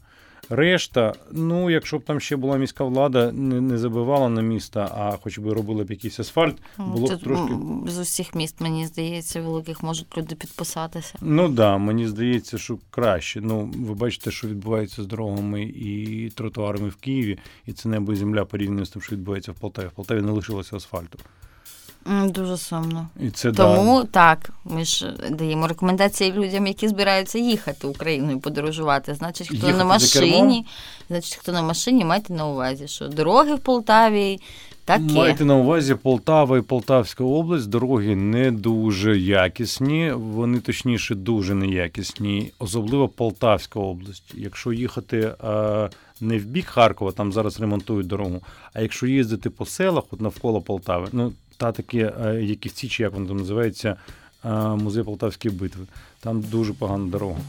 Решта, 0.54 1.14
ну, 1.32 1.70
якщо 1.70 1.98
б 1.98 2.04
там 2.04 2.20
ще 2.20 2.36
була 2.36 2.58
міська 2.58 2.84
влада, 2.84 3.32
не 3.32 3.62
не 3.62 3.78
забивала 3.78 4.30
на 4.30 4.42
місто, 4.42 4.80
а 4.80 5.18
хоч 5.24 5.38
би 5.38 5.54
робила 5.54 5.84
б 5.84 5.92
якийсь 5.92 6.20
асфальт, 6.20 6.58
було 6.78 7.08
Це 7.08 7.16
б 7.16 7.20
трошки. 7.20 7.54
З 7.88 8.00
усіх 8.00 8.36
міст, 8.36 8.62
мені 8.62 8.86
здається, 8.86 9.42
великих 9.42 9.84
можуть 9.84 10.18
люди 10.18 10.36
підписатися. 10.36 11.14
Ну 11.22 11.44
так, 11.44 11.54
да, 11.54 11.78
мені 11.78 12.08
здається, 12.08 12.58
що 12.58 12.78
краще. 12.90 13.42
Ну, 13.42 13.72
ви 13.76 13.94
бачите, 13.94 14.32
що 14.32 14.48
відбувається 14.48 15.04
з 15.04 15.06
дорогами 15.06 15.64
і 15.64 16.30
тротуарами 16.36 16.90
в 16.90 16.96
Києві, 16.96 17.40
і 17.66 17.74
це 17.74 17.90
небо 17.90 18.14
і 18.14 18.16
земля 18.16 18.46
порівняно 18.46 18.86
з 18.86 18.90
тим, 18.90 19.02
що 19.02 19.16
відбувається 19.16 19.52
в 19.52 19.56
Полтаві. 19.56 19.88
В 19.88 19.92
Полтаві 19.92 20.22
не 20.22 20.32
лишилося 20.32 20.76
асфальту. 20.76 21.20
Дуже 22.06 22.58
сумно. 22.58 23.08
І 23.20 23.30
це 23.30 23.52
Тому 23.52 24.02
да. 24.02 24.08
так, 24.08 24.50
ми 24.66 24.86
ж 24.86 25.14
даємо 25.30 25.68
рекомендації 25.68 26.32
людям, 26.32 26.68
які 26.68 26.88
збираються 26.88 27.40
їхати 27.40 27.88
Україною 27.88 28.40
подорожувати. 28.40 29.16
Значить, 29.16 29.48
хто 29.48 29.56
Їхати 29.56 29.78
на 29.78 29.86
машині, 29.86 30.66
значить, 31.10 31.36
хто 31.36 31.52
на 31.52 31.62
машині, 31.62 32.06
майте 32.06 32.34
на 32.34 32.48
увазі, 32.48 32.88
що 32.88 33.08
дороги 33.08 33.56
в 33.56 33.60
Полтаві 33.60 34.40
такі. 34.86 35.14
Майте 35.14 35.46
на 35.46 35.56
увазі 35.56 35.96
Полтава 35.96 36.58
і 36.58 36.62
Полтавська 36.62 37.24
область. 37.24 37.70
Дороги 37.70 38.16
не 38.16 38.52
дуже 38.52 39.18
якісні, 39.18 40.12
вони 40.12 40.60
точніше 40.60 41.16
дуже 41.16 41.56
неякісні, 41.56 42.52
особливо 42.60 43.08
Полтавська 43.08 43.80
область. 43.80 44.34
Якщо 44.34 44.74
їхати 44.74 45.34
а, 45.40 45.90
не 46.22 46.38
в 46.38 46.46
бік 46.46 46.66
Харкова, 46.66 47.12
там 47.12 47.34
зараз 47.34 47.60
ремонтують 47.60 48.08
дорогу. 48.08 48.42
А 48.74 48.82
якщо 48.82 49.08
їздити 49.08 49.50
по 49.50 49.66
селах, 49.66 50.04
от 50.12 50.22
навколо 50.22 50.62
Полтави, 50.62 51.08
ну 51.12 51.34
та 51.62 51.72
такі, 51.72 52.12
а, 52.24 52.34
які 52.34 52.70
в 52.70 52.72
Січі, 52.72 53.04
як 53.04 53.14
воно 53.14 53.28
там 53.28 53.38
називається, 53.38 53.96
музей 54.76 55.04
Полтавської 55.04 55.54
битви, 55.54 55.86
там 56.20 56.42
дуже 56.42 56.74
погана 56.74 57.06
дорога. 57.06 57.40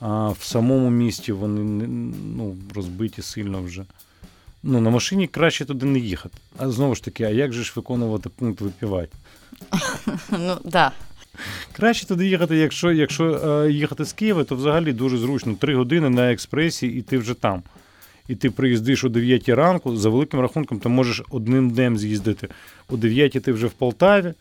А 0.00 0.28
в 0.28 0.42
самому 0.42 0.90
місті 0.90 1.32
вони 1.32 1.86
ну, 2.36 2.56
розбиті 2.74 3.22
сильно 3.22 3.62
вже. 3.62 3.84
Ну, 4.62 4.80
на 4.80 4.90
машині 4.90 5.26
краще 5.26 5.64
туди 5.64 5.86
не 5.86 5.98
їхати. 5.98 6.38
А 6.58 6.70
знову 6.70 6.94
ж 6.94 7.04
таки, 7.04 7.24
а 7.24 7.28
як 7.28 7.52
же 7.52 7.64
ж 7.64 7.72
виконувати 7.76 8.28
пункт 8.28 8.60
випівати? 8.60 9.12
Ну, 10.38 10.56
да. 10.64 10.92
Краще 11.72 12.06
туди 12.06 12.26
їхати, 12.26 12.56
якщо, 12.56 12.92
якщо 12.92 13.24
е, 13.24 13.72
їхати 13.72 14.04
з 14.04 14.12
Києва, 14.12 14.44
то 14.44 14.56
взагалі 14.56 14.92
дуже 14.92 15.18
зручно. 15.18 15.54
Три 15.54 15.76
години 15.76 16.10
на 16.10 16.32
експресі, 16.32 16.86
і 16.86 17.02
ти 17.02 17.18
вже 17.18 17.34
там. 17.34 17.62
І 18.30 18.34
ти 18.34 18.50
приїздиш 18.50 19.04
о 19.04 19.08
9 19.08 19.48
ранку, 19.48 19.96
за 19.96 20.08
великим 20.08 20.40
рахунком, 20.40 20.78
ти 20.78 20.88
можеш 20.88 21.22
одним 21.30 21.70
днем 21.70 21.98
з'їздити. 21.98 22.48
О 22.92 22.96
9 22.96 23.32
ти 23.32 23.52
вже 23.52 23.66
в 23.66 23.72
Полтаві, 23.72 24.34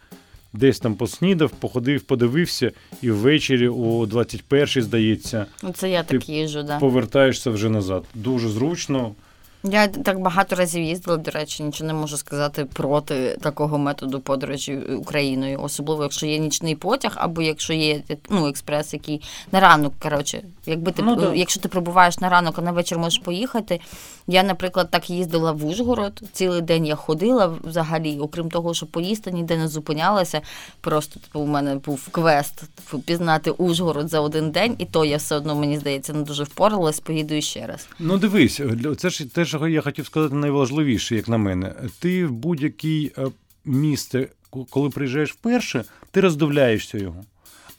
десь 0.53 0.79
там 0.79 0.95
поснідав, 0.95 1.51
походив, 1.51 2.01
подивився, 2.01 2.71
і 3.01 3.11
ввечері 3.11 3.67
о 3.67 4.05
21 4.05 4.67
здається, 4.83 5.45
Ну, 5.63 5.71
це 5.71 5.89
я 5.89 6.03
Ти 6.03 6.17
так 6.17 6.29
їжу, 6.29 6.63
да. 6.63 6.79
повертаєшся 6.79 7.51
вже 7.51 7.69
назад. 7.69 8.03
Дуже 8.15 8.49
зручно. 8.49 9.15
Я 9.63 9.87
так 9.87 10.19
багато 10.19 10.55
разів 10.55 10.83
їздила, 10.83 11.17
до 11.17 11.31
речі, 11.31 11.63
нічого 11.63 11.87
не 11.87 11.93
можу 11.93 12.17
сказати 12.17 12.65
проти 12.65 13.37
такого 13.41 13.77
методу 13.77 14.19
подорожі 14.19 14.77
Україною, 14.77 15.61
особливо 15.61 16.03
якщо 16.03 16.25
є 16.25 16.37
нічний 16.39 16.75
потяг, 16.75 17.13
або 17.15 17.41
якщо 17.41 17.73
є 17.73 18.01
ну, 18.29 18.47
експрес, 18.47 18.93
який 18.93 19.21
на 19.51 19.59
ранок. 19.59 19.93
Коротше, 19.99 20.41
якби 20.65 20.91
ти 20.91 21.01
Ну, 21.01 21.15
да. 21.15 21.33
якщо 21.35 21.59
ти 21.59 21.69
прибуваєш 21.69 22.19
на 22.19 22.29
ранок, 22.29 22.59
а 22.59 22.61
на 22.61 22.71
вечір 22.71 22.97
можеш 22.97 23.19
поїхати. 23.19 23.79
Я, 24.27 24.43
наприклад, 24.43 24.91
так 24.91 25.09
їздила 25.09 25.51
в 25.51 25.65
Ужгород. 25.65 26.21
Цілий 26.33 26.61
день 26.61 26.85
я 26.85 26.95
ходила 26.95 27.53
взагалі, 27.63 28.19
окрім 28.19 28.49
того, 28.49 28.73
що 28.73 28.85
поїсти 28.85 29.31
ніде 29.31 29.57
не 29.57 29.67
зупинялася. 29.67 30.41
Просто 30.81 31.19
типу, 31.19 31.39
у 31.39 31.45
мене 31.45 31.75
був 31.75 32.07
квест 32.11 32.63
типу, 32.75 32.99
пізнати 32.99 33.51
Ужгород 33.51 34.09
за 34.09 34.19
один 34.19 34.51
день, 34.51 34.75
і 34.77 34.85
то 34.85 35.05
я 35.05 35.17
все 35.17 35.35
одно 35.35 35.55
мені 35.55 35.77
здається 35.77 36.13
не 36.13 36.21
дуже 36.21 36.43
впоралась. 36.43 36.99
Поїду 36.99 37.33
іще 37.33 37.67
раз. 37.67 37.87
Ну, 37.99 38.17
дивись, 38.17 38.61
це 38.97 39.09
ж 39.09 39.25
те, 39.25 39.45
що 39.49 39.67
я 39.67 39.81
хотів 39.81 40.05
сказати, 40.05 40.35
найважливіше, 40.35 41.15
як 41.15 41.27
на 41.27 41.37
мене. 41.37 41.75
Ти 41.99 42.25
в 42.25 42.31
будь-якій 42.31 43.11
е, 43.17 43.27
місце, 43.65 44.27
коли 44.69 44.89
приїжджаєш 44.89 45.31
вперше, 45.31 45.83
ти 46.11 46.21
роздивляєшся 46.21 46.97
його. 46.97 47.23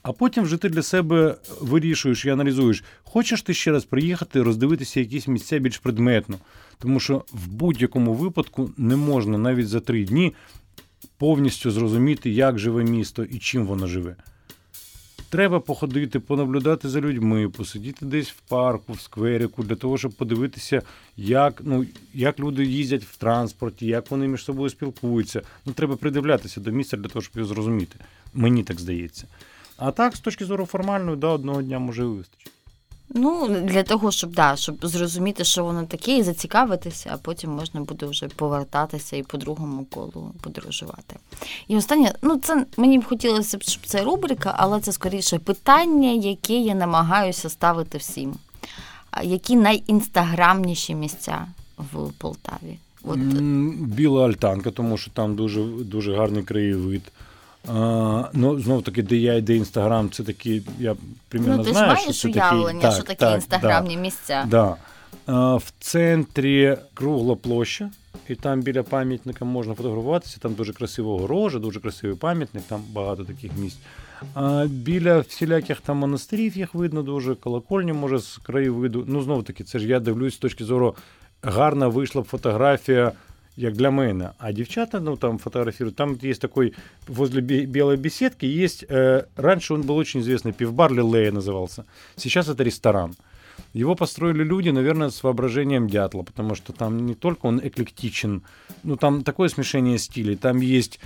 А 0.03 0.11
потім 0.11 0.43
вже 0.43 0.57
ти 0.57 0.69
для 0.69 0.83
себе 0.83 1.35
вирішуєш 1.61 2.25
і 2.25 2.29
аналізуєш, 2.29 2.83
хочеш 3.03 3.41
ти 3.41 3.53
ще 3.53 3.71
раз 3.71 3.85
приїхати, 3.85 4.41
роздивитися 4.41 4.99
якісь 4.99 5.27
місця 5.27 5.59
більш 5.59 5.77
предметно. 5.77 6.37
Тому 6.79 6.99
що 6.99 7.25
в 7.33 7.47
будь-якому 7.47 8.13
випадку 8.13 8.71
не 8.77 8.95
можна 8.95 9.37
навіть 9.37 9.67
за 9.67 9.79
три 9.79 10.05
дні 10.05 10.33
повністю 11.17 11.71
зрозуміти, 11.71 12.29
як 12.29 12.59
живе 12.59 12.83
місто 12.83 13.23
і 13.23 13.39
чим 13.39 13.65
воно 13.65 13.87
живе. 13.87 14.15
Треба 15.31 15.59
походити, 15.59 16.19
понаблюдати 16.19 16.89
за 16.89 17.01
людьми, 17.01 17.49
посидіти 17.49 18.05
десь 18.05 18.29
в 18.29 18.39
парку, 18.41 18.93
в 18.93 19.01
скверику, 19.01 19.63
для 19.63 19.75
того, 19.75 19.97
щоб 19.97 20.11
подивитися, 20.11 20.81
як, 21.17 21.61
ну, 21.65 21.85
як 22.13 22.39
люди 22.39 22.65
їздять 22.65 23.03
в 23.03 23.17
транспорті, 23.17 23.85
як 23.85 24.11
вони 24.11 24.27
між 24.27 24.43
собою 24.43 24.69
спілкуються. 24.69 25.41
Ну, 25.65 25.73
треба 25.73 25.95
придивлятися 25.95 26.61
до 26.61 26.71
місця 26.71 26.97
для 26.97 27.09
того, 27.09 27.21
щоб 27.21 27.35
його 27.35 27.47
зрозуміти. 27.47 27.95
Мені 28.33 28.63
так 28.63 28.79
здається. 28.79 29.27
А 29.77 29.91
так, 29.91 30.15
з 30.15 30.19
точки 30.19 30.45
зору 30.45 30.65
формальної, 30.65 31.17
да, 31.17 31.27
одного 31.27 31.61
дня 31.61 31.79
може 31.79 32.01
і 32.01 32.05
вистачить. 32.05 32.51
Ну, 33.13 33.47
для 33.47 33.83
того, 33.83 34.11
щоб 34.11 34.33
да, 34.33 34.55
щоб 34.55 34.85
зрозуміти, 34.85 35.43
що 35.43 35.63
воно 35.63 35.83
таке, 35.83 36.17
і 36.17 36.23
зацікавитися, 36.23 37.09
а 37.13 37.17
потім 37.17 37.51
можна 37.51 37.81
буде 37.81 38.05
вже 38.05 38.27
повертатися 38.27 39.17
і 39.17 39.23
по 39.23 39.37
другому 39.37 39.85
колу 39.85 40.31
подорожувати. 40.41 41.15
І 41.67 41.77
останнє, 41.77 42.13
ну 42.21 42.37
це 42.37 42.65
мені 42.77 42.99
б 42.99 43.05
хотілося 43.05 43.57
б, 43.57 43.63
щоб 43.63 43.85
це 43.85 44.03
рубрика, 44.03 44.53
але 44.57 44.79
це 44.79 44.91
скоріше 44.91 45.39
питання, 45.39 46.11
яке 46.11 46.53
я 46.53 46.75
намагаюся 46.75 47.49
ставити 47.49 47.97
всім. 47.97 48.33
Які 49.23 49.55
найінстаграмніші 49.55 50.95
місця 50.95 51.45
в 51.77 52.11
Полтаві? 52.17 52.77
От, 53.03 53.19
Біла 53.19 54.27
альтанка, 54.27 54.71
тому 54.71 54.97
що 54.97 55.11
там 55.11 55.35
дуже, 55.35 55.63
дуже 55.63 56.15
гарний 56.15 56.43
краєвид. 56.43 57.01
А, 57.67 58.29
ну, 58.33 58.59
знов 58.59 58.83
таки, 58.83 59.03
де 59.03 59.15
я 59.15 59.33
і 59.33 59.41
де 59.41 59.55
інстаграм, 59.55 60.09
це 60.09 60.23
такі, 60.23 60.61
я 60.79 60.95
примірно 61.29 61.57
ну, 61.57 61.63
ти 61.63 61.69
ж 61.69 61.73
знаю, 61.73 61.87
маєш 61.87 62.03
що 62.03 62.13
це 62.13 62.27
такі, 62.27 62.55
уявлення, 62.55 62.81
так, 62.81 62.93
що 62.93 63.03
такі 63.03 63.19
так, 63.19 63.35
інстаграмні 63.35 63.97
місця. 63.97 64.45
Да. 64.49 64.75
А, 65.25 65.55
в 65.55 65.71
центрі 65.79 66.77
кругла 66.93 67.35
площа, 67.35 67.89
і 68.27 68.35
там 68.35 68.61
біля 68.61 68.83
пам'ятника 68.83 69.45
можна 69.45 69.73
фотографуватися. 69.73 70.37
Там 70.39 70.53
дуже 70.53 70.73
красива 70.73 71.13
огорожа, 71.13 71.59
дуже 71.59 71.79
красивий 71.79 72.15
пам'ятник, 72.15 72.63
там 72.63 72.83
багато 72.93 73.23
таких 73.23 73.51
місць. 73.57 73.79
А 74.33 74.65
біля 74.69 75.19
всіляких 75.19 75.81
там 75.81 75.97
монастирів 75.97 76.57
їх 76.57 76.73
видно 76.73 77.03
дуже, 77.03 77.35
колокольні, 77.35 77.93
може, 77.93 78.19
з 78.19 78.37
краєвиду. 78.37 79.03
Ну, 79.07 79.21
знову 79.21 79.43
таки, 79.43 79.63
це 79.63 79.79
ж 79.79 79.87
я 79.87 79.99
дивлюсь 79.99 80.33
з 80.33 80.37
точки 80.37 80.63
зору, 80.63 80.95
гарна 81.41 81.87
вийшла 81.87 82.21
б 82.21 82.25
фотографія. 82.25 83.11
Як 83.57 83.73
для 83.73 83.89
мене. 83.91 84.29
А 84.39 84.51
девчата, 84.53 84.99
ну, 84.99 85.17
там 85.17 85.37
фотографируют. 85.37 85.95
Там 85.95 86.17
есть 86.21 86.41
такой, 86.41 86.73
возле 87.07 87.41
бе- 87.41 87.65
белой 87.65 87.97
беседки 87.97 88.45
есть, 88.45 88.85
э, 88.89 89.25
раньше 89.35 89.73
он 89.73 89.81
был 89.81 89.97
очень 89.97 90.21
известный, 90.21 90.53
пивбар 90.53 90.93
Лилея 90.93 91.31
назывался. 91.31 91.83
Сейчас 92.15 92.47
это 92.49 92.63
ресторан. 92.63 93.13
Его 93.73 93.95
построили 93.95 94.43
люди, 94.43 94.71
наверное, 94.71 95.09
с 95.09 95.23
воображением 95.23 95.87
дятла, 95.87 96.23
потому 96.23 96.55
что 96.55 96.73
там 96.73 97.05
не 97.05 97.13
только 97.13 97.47
он 97.47 97.59
эклектичен, 97.59 98.41
ну, 98.83 98.95
там 98.95 99.23
такое 99.23 99.49
смешение 99.49 99.97
стилей. 99.97 100.35
Там 100.35 100.61
есть 100.61 100.99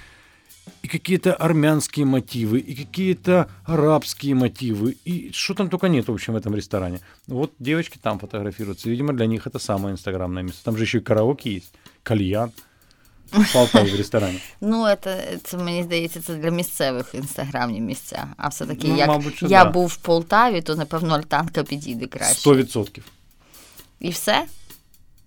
и 0.83 0.87
какие-то 0.87 1.33
армянские 1.33 2.05
мотивы, 2.05 2.59
и 2.59 2.75
какие-то 2.75 3.49
арабские 3.65 4.35
мотивы, 4.35 4.97
и 5.05 5.31
что 5.31 5.53
там 5.53 5.69
только 5.69 5.87
нет, 5.89 6.07
в 6.07 6.11
общем, 6.13 6.33
в 6.33 6.37
этом 6.37 6.55
ресторане. 6.55 6.99
Вот 7.27 7.53
девочки 7.59 7.99
там 8.01 8.19
фотографируются. 8.19 8.89
Видимо, 8.89 9.13
для 9.13 9.25
них 9.27 9.47
это 9.47 9.59
самое 9.59 9.93
инстаграмное 9.93 10.43
место. 10.43 10.63
Там 10.63 10.77
же 10.77 10.83
еще 10.83 10.97
и 10.97 11.01
караоке 11.01 11.53
есть, 11.53 11.73
кальян. 12.05 12.51
В 13.31 13.65
в 13.73 13.97
ресторані. 13.97 14.39
Ну, 14.61 14.87
це, 15.03 15.37
це 15.43 15.57
мені 15.57 15.83
здається, 15.83 16.21
це 16.21 16.35
для 16.35 16.49
місцевих 16.49 17.09
інстаграмні 17.13 17.81
місця. 17.81 18.27
А 18.37 18.47
все-таки, 18.47 18.87
Ну, 18.87 18.97
як 18.97 19.07
мабуть, 19.07 19.41
я 19.41 19.63
да. 19.63 19.65
був 19.65 19.87
в 19.87 19.95
Полтаві, 19.95 20.61
то 20.61 20.75
напевно 20.75 21.15
альтанка 21.15 21.63
підійде 21.63 22.07
краще. 22.07 22.39
Сто 22.39 22.55
відсотків. 22.55 23.03
І 23.99 24.09
все? 24.09 24.45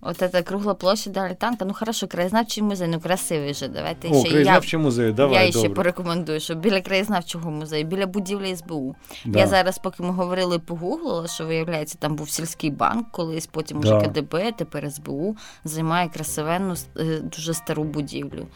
От 0.01 0.17
ця 0.17 0.41
кругла 0.41 0.73
площа 0.73 1.09
до 1.09 1.35
Танка. 1.35 1.65
Ну 1.65 1.73
хорошо, 1.73 2.07
краєзнавчий 2.07 2.63
музей, 2.63 2.87
ну 2.87 2.99
красивий 2.99 3.53
же. 3.53 3.67
Давайте 3.67 4.07
О, 4.07 4.19
ще 4.19 4.27
я, 4.27 4.29
краєзнавчий 4.29 4.79
музей, 4.79 5.11
давай, 5.11 5.45
я 5.45 5.51
ще 5.51 5.69
порекомендую, 5.69 6.39
що 6.39 6.55
біля 6.55 6.81
краєзнавчого 6.81 7.51
музею, 7.51 7.85
біля 7.85 8.07
будівлі 8.07 8.55
СБУ. 8.55 8.95
Да. 9.25 9.39
Я 9.39 9.47
зараз, 9.47 9.77
поки 9.77 10.03
ми 10.03 10.11
говорили, 10.11 10.59
погуглила, 10.59 11.27
що 11.27 11.45
виявляється, 11.45 11.97
там 11.99 12.15
був 12.15 12.29
сільський 12.29 12.69
банк 12.69 13.11
колись, 13.11 13.47
потім 13.47 13.79
уже 13.79 14.01
КДБ, 14.01 14.51
тепер 14.51 14.91
СБУ 14.91 15.35
займає 15.63 16.09
красивенну, 16.09 16.75
е, 16.97 17.19
дуже 17.19 17.53
стару 17.53 17.83
будівлю 17.83 18.47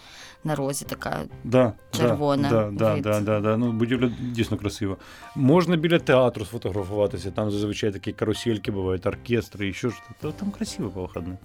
на 0.43 0.55
розі. 0.55 0.85
Така 0.85 1.19
Да, 1.43 1.73
червона 1.91 2.49
Да, 2.49 2.69
да, 2.71 2.95
від- 2.95 3.03
да, 3.03 3.21
да, 3.21 3.39
да. 3.39 3.57
Ну, 3.57 3.71
будівля 3.71 4.11
дійсно 4.21 4.57
красива. 4.57 4.97
Можна 5.35 5.75
біля 5.75 5.99
театру 5.99 6.45
сфотографуватися, 6.45 7.31
там 7.31 7.51
зазвичай 7.51 7.91
такі 7.91 8.13
карусельки 8.13 8.71
бувають, 8.71 9.05
оркестри 9.05 9.69
і 9.69 9.73
що 9.73 9.89
ж. 9.89 9.95
Та 10.21 10.31
Там 10.31 10.51
красиво 10.51 10.89
по 10.89 11.01
вихідним. 11.01 11.37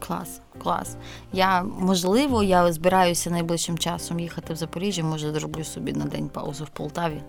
Клас, 0.00 0.40
клас. 0.62 0.96
Я 1.32 1.62
можливо, 1.62 2.42
я 2.42 2.72
збираюся 2.72 3.30
найближчим 3.30 3.78
часом 3.78 4.20
їхати 4.20 4.52
в 4.52 4.56
Запоріжжя, 4.56 5.04
може 5.04 5.32
зроблю 5.32 5.64
собі 5.64 5.92
на 5.92 6.04
день 6.04 6.28
паузу 6.28 6.64
в 6.64 6.68
Полтаві. 6.68 7.22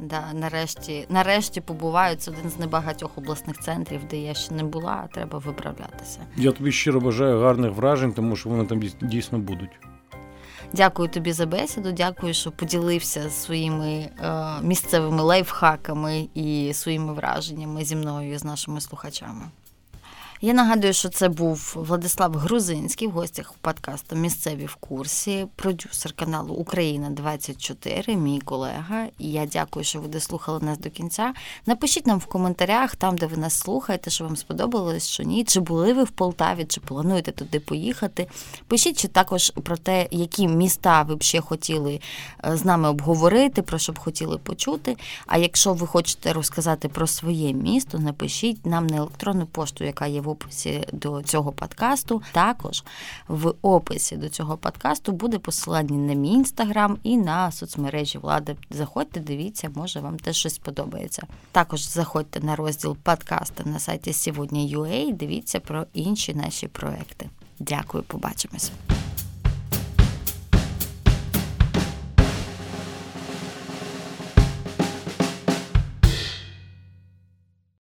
Да, 0.00 0.22
Нарешті 0.34 1.06
нарешті 1.08 1.60
побуваю. 1.60 2.16
Це 2.16 2.30
один 2.30 2.50
з 2.50 2.58
небагатьох 2.58 3.18
обласних 3.18 3.60
центрів, 3.60 4.00
де 4.10 4.16
я 4.16 4.34
ще 4.34 4.54
не 4.54 4.64
була, 4.64 5.00
а 5.04 5.14
треба 5.14 5.38
виправлятися. 5.38 6.20
Я 6.36 6.52
тобі 6.52 6.72
щиро 6.72 7.00
бажаю 7.00 7.40
гарних 7.40 7.72
вражень, 7.72 8.12
тому 8.12 8.36
що 8.36 8.48
вони 8.48 8.64
там 8.64 8.82
дійсно 9.02 9.38
будуть. 9.38 9.70
Дякую 10.74 11.08
тобі 11.08 11.32
за 11.32 11.46
бесіду. 11.46 11.92
Дякую, 11.92 12.34
що 12.34 12.50
поділився 12.50 13.30
своїми 13.30 13.88
е, 13.88 14.10
місцевими 14.62 15.22
лайфхаками 15.22 16.28
і 16.34 16.70
своїми 16.74 17.14
враженнями 17.14 17.84
зі 17.84 17.96
мною 17.96 18.32
і 18.32 18.38
з 18.38 18.44
нашими 18.44 18.80
слухачами. 18.80 19.50
Я 20.44 20.52
нагадую, 20.52 20.92
що 20.92 21.08
це 21.08 21.28
був 21.28 21.72
Владислав 21.76 22.32
Грузинський 22.34 23.08
в 23.08 23.10
гостях 23.10 23.52
подкасту 23.60 24.16
Місцеві 24.16 24.66
в 24.66 24.74
курсі, 24.74 25.46
продюсер 25.56 26.12
каналу 26.12 26.54
Україна 26.54 27.10
24 27.10 28.16
мій 28.16 28.40
колега. 28.40 29.06
І 29.18 29.32
я 29.32 29.46
дякую, 29.46 29.84
що 29.84 30.00
ви 30.00 30.08
дослухали 30.08 30.60
нас 30.60 30.78
до 30.78 30.90
кінця. 30.90 31.34
Напишіть 31.66 32.06
нам 32.06 32.18
в 32.18 32.26
коментарях, 32.26 32.96
там, 32.96 33.16
де 33.16 33.26
ви 33.26 33.36
нас 33.36 33.54
слухаєте, 33.54 34.10
що 34.10 34.24
вам 34.24 34.36
сподобалось, 34.36 35.08
що 35.08 35.22
ні. 35.22 35.44
Чи 35.44 35.60
були 35.60 35.92
ви 35.92 36.04
в 36.04 36.10
Полтаві, 36.10 36.64
чи 36.64 36.80
плануєте 36.80 37.32
туди 37.32 37.60
поїхати? 37.60 38.26
Пишіть 38.66 38.98
чи 38.98 39.08
також 39.08 39.50
про 39.50 39.76
те, 39.76 40.08
які 40.10 40.48
міста 40.48 41.02
ви 41.02 41.16
б 41.16 41.22
ще 41.22 41.40
хотіли 41.40 42.00
е, 42.44 42.56
з 42.56 42.64
нами 42.64 42.88
обговорити, 42.88 43.62
про 43.62 43.78
що 43.78 43.92
б 43.92 43.98
хотіли 43.98 44.38
почути. 44.38 44.96
А 45.26 45.38
якщо 45.38 45.72
ви 45.72 45.86
хочете 45.86 46.32
розказати 46.32 46.88
про 46.88 47.06
своє 47.06 47.52
місто, 47.52 47.98
напишіть 47.98 48.66
нам 48.66 48.86
на 48.86 48.96
електронну 48.96 49.46
пошту, 49.46 49.84
яка 49.84 50.06
є 50.06 50.20
в 50.20 50.33
описі 50.34 50.84
до 50.92 51.22
цього 51.22 51.52
подкасту. 51.52 52.22
Також 52.32 52.84
в 53.28 53.54
описі 53.62 54.16
до 54.16 54.28
цього 54.28 54.56
подкасту 54.56 55.12
буде 55.12 55.38
посилання 55.38 55.96
на 55.96 56.14
мій 56.14 56.32
інстаграм 56.32 56.98
і 57.02 57.16
на 57.16 57.52
соцмережі 57.52 58.18
влади. 58.18 58.56
Заходьте, 58.70 59.20
дивіться, 59.20 59.70
може 59.74 60.00
вам 60.00 60.18
теж 60.18 60.36
щось 60.36 60.58
подобається. 60.58 61.26
Також 61.52 61.88
заходьте 61.88 62.40
на 62.40 62.56
розділ 62.56 62.96
подкаста 62.96 63.64
на 63.64 63.78
сайті 63.78 64.12
сьогодні.ua, 64.12 65.12
дивіться 65.12 65.60
про 65.60 65.86
інші 65.92 66.34
наші 66.34 66.68
проекти. 66.68 67.30
Дякую, 67.58 68.04
побачимось. 68.04 68.72